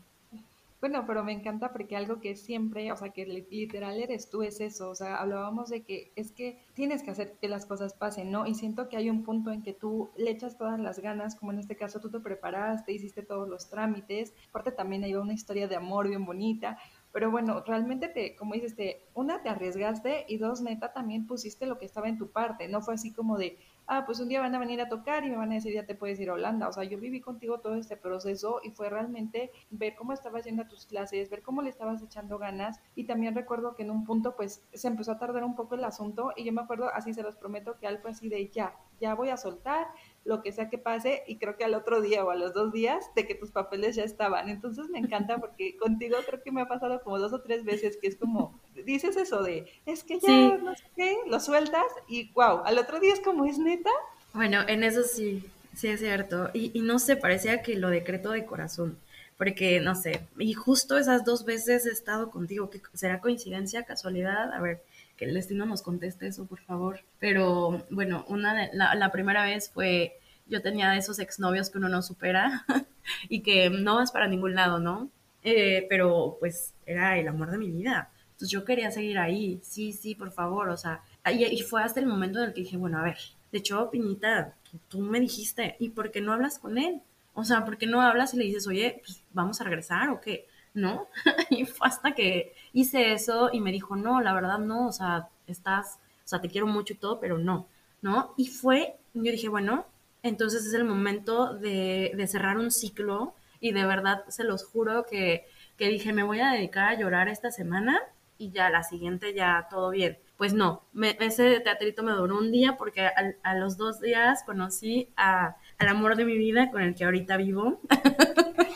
[0.81, 4.61] Bueno, pero me encanta porque algo que siempre, o sea, que literal eres tú es
[4.61, 8.31] eso, o sea, hablábamos de que es que tienes que hacer que las cosas pasen,
[8.31, 8.47] ¿no?
[8.47, 11.51] Y siento que hay un punto en que tú le echas todas las ganas, como
[11.51, 15.67] en este caso tú te preparaste, hiciste todos los trámites, aparte también hay una historia
[15.67, 16.79] de amor bien bonita,
[17.13, 21.67] pero bueno, realmente te, como dices, te, una, te arriesgaste y dos, neta, también pusiste
[21.67, 23.59] lo que estaba en tu parte, no fue así como de,
[23.89, 25.87] ah, pues un día van a venir a tocar y me van a decir, ya
[25.87, 26.69] te puedes ir a Holanda.
[26.69, 30.63] O sea, yo viví contigo todo este proceso y fue realmente ver cómo estabas yendo
[30.63, 32.81] a tus clases, ver cómo le estabas echando ganas.
[32.95, 35.85] Y también recuerdo que en un punto, pues, se empezó a tardar un poco el
[35.85, 39.15] asunto y yo me acuerdo, así se los prometo, que algo así de, ya, ya
[39.15, 39.89] voy a soltar,
[40.29, 42.71] lo que sea que pase, y creo que al otro día o a los dos
[42.71, 44.51] días de que tus papeles ya estaban.
[44.51, 47.97] Entonces me encanta porque contigo creo que me ha pasado como dos o tres veces
[47.97, 52.31] que es como, dices eso de, es que ya, no sé qué, lo sueltas y
[52.33, 53.91] wow, al otro día es como, ¿es neta?
[54.35, 55.43] Bueno, en eso sí,
[55.75, 56.51] sí es cierto.
[56.53, 58.99] Y, y no sé, parecía que lo decreto de corazón
[59.39, 64.53] porque no sé, y justo esas dos veces he estado contigo, que será coincidencia, casualidad,
[64.53, 64.83] a ver,
[65.17, 67.01] que el destino nos conteste eso, por favor.
[67.19, 70.18] Pero bueno, una la, primera vez fue,
[70.49, 72.65] yo tenía de esos exnovios que uno no supera
[73.29, 75.11] y que no vas para ningún lado, ¿no?
[75.43, 78.11] Eh, pero pues era el amor de mi vida.
[78.33, 82.01] Entonces yo quería seguir ahí, sí, sí, por favor, o sea, y, y fue hasta
[82.01, 83.19] el momento en el que dije, bueno, a ver,
[83.51, 84.55] de hecho, Piñita,
[84.89, 87.03] tú me dijiste, ¿y por qué no hablas con él?
[87.35, 90.21] O sea, ¿por qué no hablas y le dices, oye, pues vamos a regresar o
[90.21, 90.47] qué?
[90.75, 91.09] ¿no?
[91.51, 95.29] y fue hasta que hice eso y me dijo, no, la verdad no, o sea,
[95.47, 97.67] estás, o sea, te quiero mucho y todo, pero no,
[98.03, 98.35] ¿no?
[98.37, 99.87] Y fue, yo dije, bueno,
[100.23, 105.05] entonces es el momento de, de cerrar un ciclo y de verdad se los juro
[105.09, 105.47] que,
[105.77, 108.01] que dije, me voy a dedicar a llorar esta semana
[108.39, 110.19] y ya la siguiente ya todo bien.
[110.37, 110.83] Pues no,
[111.21, 113.13] ese teatrito me duró un día porque a,
[113.43, 117.37] a los dos días conocí a, al amor de mi vida con el que ahorita
[117.37, 117.81] vivo.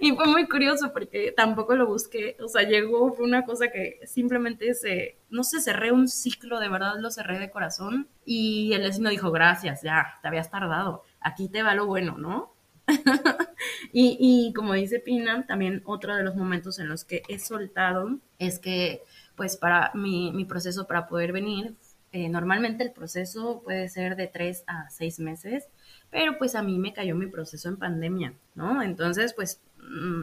[0.00, 4.00] y fue muy curioso porque tampoco lo busqué, o sea, llegó, fue una cosa que
[4.04, 8.82] simplemente se, no sé, cerré un ciclo, de verdad lo cerré de corazón y el
[8.82, 12.52] vecino dijo, gracias, ya, te habías tardado, aquí te va lo bueno, ¿no?
[13.92, 18.18] y, y como dice Pina, también otro de los momentos en los que he soltado
[18.38, 19.02] es que,
[19.36, 21.76] pues, para mi, mi proceso para poder venir,
[22.12, 25.68] eh, normalmente el proceso puede ser de tres a seis meses,
[26.10, 28.82] pero pues a mí me cayó mi proceso en pandemia, ¿no?
[28.82, 29.62] Entonces, pues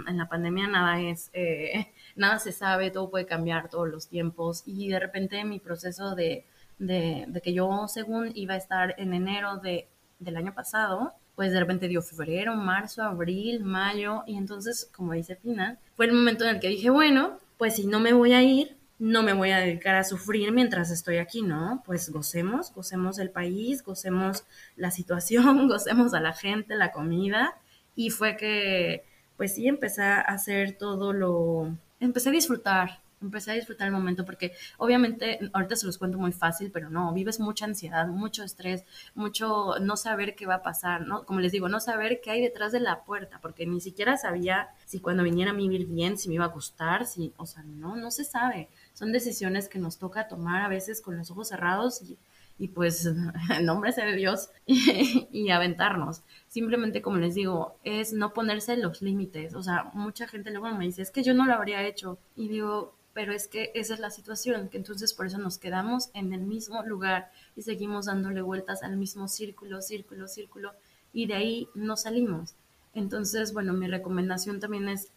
[0.07, 4.63] en la pandemia nada es, eh, nada se sabe, todo puede cambiar todos los tiempos
[4.65, 6.45] y de repente mi proceso de,
[6.77, 9.87] de, que yo según iba a estar en enero de,
[10.19, 15.35] del año pasado, pues de repente dio febrero, marzo, abril, mayo y entonces, como dice
[15.35, 18.41] Pina, fue el momento en el que dije, bueno, pues si no me voy a
[18.41, 21.81] ir, no me voy a dedicar a sufrir mientras estoy aquí, ¿no?
[21.85, 24.43] Pues gocemos, gocemos el país, gocemos
[24.75, 27.57] la situación, gocemos a la gente, la comida.
[27.95, 29.05] Y fue que,
[29.39, 31.73] pues sí, empecé a hacer todo lo...
[32.01, 36.33] Empecé a disfrutar, empecé a disfrutar el momento porque obviamente ahorita se los cuento muy
[36.33, 38.83] fácil, pero no, vives mucha ansiedad, mucho estrés,
[39.15, 41.25] mucho no saber qué va a pasar, ¿no?
[41.25, 44.71] Como les digo, no saber qué hay detrás de la puerta, porque ni siquiera sabía
[44.83, 47.95] si cuando viniera a vivir bien, si me iba a gustar, si, o sea, no,
[47.95, 48.67] no se sabe.
[48.93, 52.17] Son decisiones que nos toca tomar a veces con los ojos cerrados y,
[52.59, 52.97] y pues
[53.95, 56.21] sea de Dios y, aventarnos.
[56.47, 59.55] Simplemente, como les digo, es no ponerse los límites.
[59.55, 62.19] O sea, mucha gente luego me dice, es que yo no lo habría hecho.
[62.35, 66.09] Y digo, pero es que esa es la situación, que entonces por eso nos quedamos
[66.13, 70.73] en el mismo lugar y seguimos dándole vueltas al mismo círculo, círculo, círculo,
[71.13, 72.55] y de ahí no salimos.
[72.93, 75.11] Entonces, bueno, mi recomendación también es,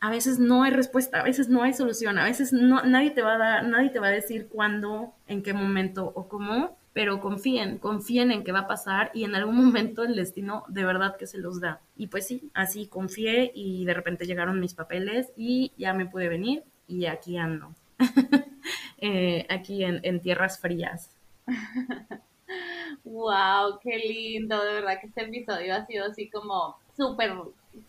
[0.00, 3.22] a veces no hay respuesta, a veces no hay solución, a veces no, nadie te
[3.22, 7.20] va a dar, nadie te va a decir cuándo, en qué momento o cómo, pero
[7.20, 11.16] confíen, confíen en que va a pasar y en algún momento el destino de verdad
[11.16, 11.80] que se los da.
[11.96, 16.28] Y pues sí, así confié y de repente llegaron mis papeles y ya me pude
[16.28, 17.74] venir y aquí ando,
[18.98, 21.10] eh, aquí en, tierras frías.
[23.04, 27.34] wow, qué lindo, de verdad que este episodio ha sido así como súper,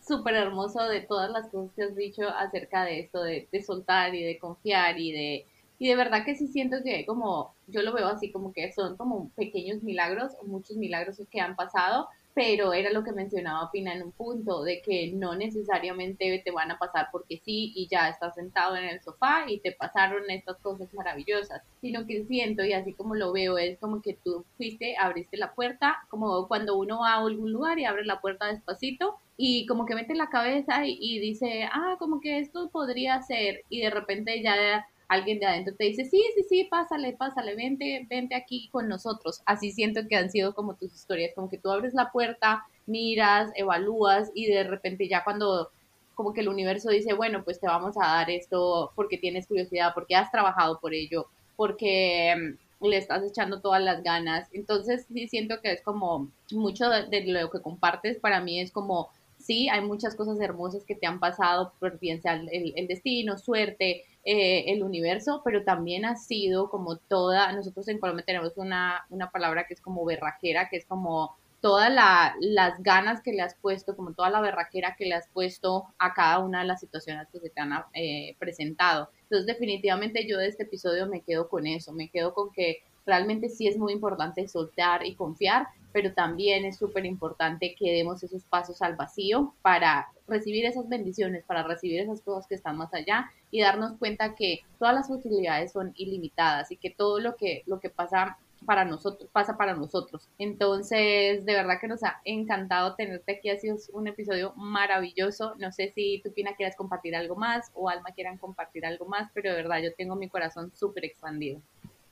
[0.06, 4.14] súper hermoso de todas las cosas que has dicho acerca de esto, de, de soltar
[4.14, 5.46] y de confiar y de
[5.78, 8.96] y de verdad que sí siento que como, yo lo veo así como que son
[8.96, 14.02] como pequeños milagros, muchos milagros que han pasado, pero era lo que mencionaba Pina en
[14.02, 18.34] un punto, de que no necesariamente te van a pasar porque sí y ya estás
[18.34, 22.92] sentado en el sofá y te pasaron estas cosas maravillosas, sino que siento y así
[22.92, 27.14] como lo veo es como que tú fuiste, abriste la puerta, como cuando uno va
[27.14, 31.20] a algún lugar y abre la puerta despacito y como que mete la cabeza y,
[31.20, 35.84] dice, ah, como que esto podría ser y de repente ya alguien de adentro te
[35.84, 39.40] dice, sí, sí, sí, pásale, pásale, vente, vente aquí con nosotros.
[39.46, 43.50] Así siento que han sido como tus historias, como que tú abres la puerta, miras,
[43.54, 45.70] evalúas y de repente ya cuando
[46.16, 49.92] como que el universo dice, bueno, pues te vamos a dar esto porque tienes curiosidad,
[49.94, 52.34] porque has trabajado por ello, porque
[52.80, 54.48] mm, le estás echando todas las ganas.
[54.52, 59.10] Entonces sí siento que es como mucho de, lo que compartes para mí es como,
[59.48, 63.38] sí, hay muchas cosas hermosas que te han pasado, por bien sea el, el destino,
[63.38, 69.06] suerte, eh, el universo, pero también ha sido como toda, nosotros en Colombia tenemos una,
[69.08, 73.54] una palabra que es como berraquera, que es como todas las ganas que le has
[73.54, 77.26] puesto, como toda la berraquera que le has puesto a cada una de las situaciones
[77.32, 79.08] que se te han eh, presentado.
[79.22, 83.48] Entonces, definitivamente yo de este episodio me quedo con eso, me quedo con que realmente
[83.48, 88.44] sí es muy importante soltar y confiar, pero también es súper importante que demos esos
[88.44, 93.30] pasos al vacío para recibir esas bendiciones, para recibir esas cosas que están más allá
[93.50, 97.80] y darnos cuenta que todas las posibilidades son ilimitadas y que todo lo que, lo
[97.80, 100.28] que pasa para nosotros, pasa para nosotros.
[100.38, 103.50] Entonces, de verdad que nos ha encantado tenerte aquí.
[103.50, 105.54] Ha sido un episodio maravilloso.
[105.58, 109.30] No sé si tú, Pina, quieras compartir algo más o Alma quieran compartir algo más,
[109.32, 111.60] pero de verdad yo tengo mi corazón súper expandido.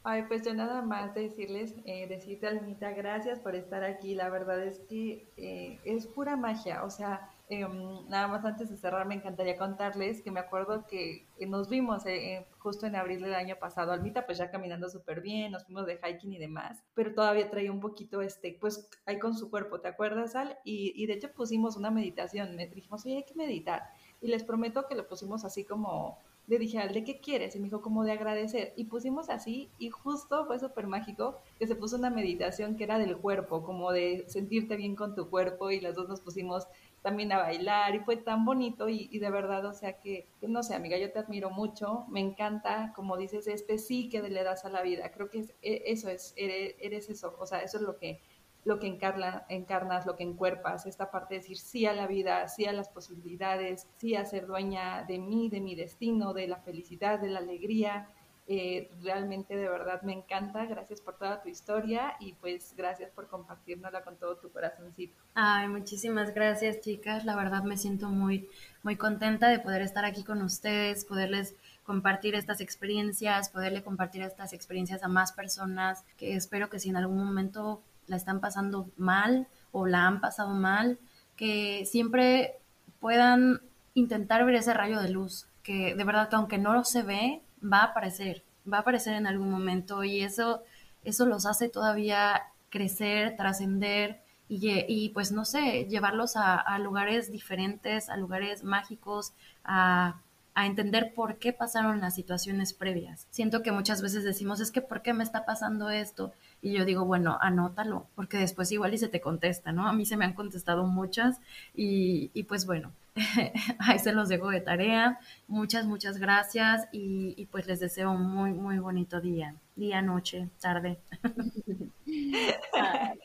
[0.09, 4.15] Ay, pues yo nada más decirles, eh, decirte, Almita, gracias por estar aquí.
[4.15, 6.85] La verdad es que eh, es pura magia.
[6.85, 11.27] O sea, em, nada más antes de cerrar, me encantaría contarles que me acuerdo que
[11.49, 13.91] nos vimos eh, justo en abril del año pasado.
[13.91, 17.73] Almita, pues ya caminando súper bien, nos fuimos de hiking y demás, pero todavía traía
[17.73, 20.57] un poquito, este, pues ahí con su cuerpo, ¿te acuerdas, Al?
[20.63, 22.55] Y, y de hecho pusimos una meditación.
[22.55, 23.83] Me dijimos, oye, hay que meditar.
[24.21, 27.59] Y les prometo que lo pusimos así como le dije al de qué quieres y
[27.59, 31.74] me dijo como de agradecer y pusimos así y justo fue súper mágico que se
[31.74, 35.80] puso una meditación que era del cuerpo, como de sentirte bien con tu cuerpo y
[35.80, 36.66] las dos nos pusimos
[37.03, 40.74] también a bailar y fue tan bonito y, de verdad, o sea que, no sé,
[40.74, 44.70] amiga, yo te admiro mucho, me encanta, como dices, este sí que le das a
[44.70, 47.97] la vida, creo que e, eso es, eres, eres eso, o sea, eso es lo
[47.97, 48.20] que
[48.67, 52.49] lo que encarna, encarnas, lo que encuerpas, esta parte de decir sí a la vida,
[52.49, 56.57] sí a las posibilidades, sí a ser dueña de mí, de mi destino, de la
[56.57, 58.09] felicidad, de la alegría.
[58.49, 63.29] Eh, realmente de verdad me encanta, gracias por toda tu historia y pues gracias por
[63.29, 65.17] compartirnosla con todo tu corazoncito.
[65.35, 68.49] Ay, muchísimas gracias chicas, la verdad me siento muy,
[68.83, 71.55] muy contenta de poder estar aquí con ustedes, poderles
[71.85, 76.97] compartir estas experiencias, poderle compartir estas experiencias a más personas que espero que si en
[76.97, 80.99] algún momento la están pasando mal o la han pasado mal,
[81.37, 82.59] que siempre
[83.01, 83.61] puedan
[83.95, 87.81] intentar ver ese rayo de luz, que de verdad que aunque no se ve, va
[87.81, 90.63] a aparecer, va a aparecer en algún momento y eso,
[91.05, 98.09] eso los hace todavía crecer, trascender y, y, pues no sé, llevarlos a, lugares diferentes,
[98.09, 99.33] a lugares mágicos,
[99.65, 100.21] a,
[100.55, 103.27] a entender por qué pasaron las situaciones previas.
[103.31, 106.33] Siento que muchas veces decimos, es que ¿por qué me está pasando esto?
[106.63, 109.89] Y yo digo, bueno, anótalo, porque después igual y se te contesta, ¿no?
[109.89, 111.41] A mí se me han contestado muchas
[111.75, 112.93] y, y pues bueno,
[113.79, 115.21] ahí se los dejo de tarea.
[115.49, 120.49] Muchas, muchas gracias y, y, pues les deseo un muy, muy bonito día, día, noche,
[120.61, 120.99] tarde.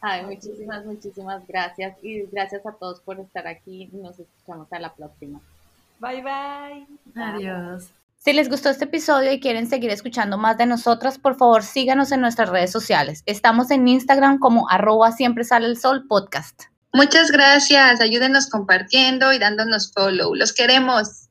[0.00, 3.90] Ay, muchísimas, muchísimas gracias y gracias a todos por estar aquí.
[3.92, 5.40] Nos escuchamos a la próxima.
[6.00, 6.86] Bye, bye.
[7.16, 7.92] Adiós.
[8.28, 12.12] Si les gustó este episodio y quieren seguir escuchando más de nosotras, por favor síganos
[12.12, 13.22] en nuestras redes sociales.
[13.24, 16.64] Estamos en Instagram como arroba siempre sale el sol podcast.
[16.92, 18.02] Muchas gracias.
[18.02, 20.34] Ayúdenos compartiendo y dándonos follow.
[20.34, 21.26] Los queremos.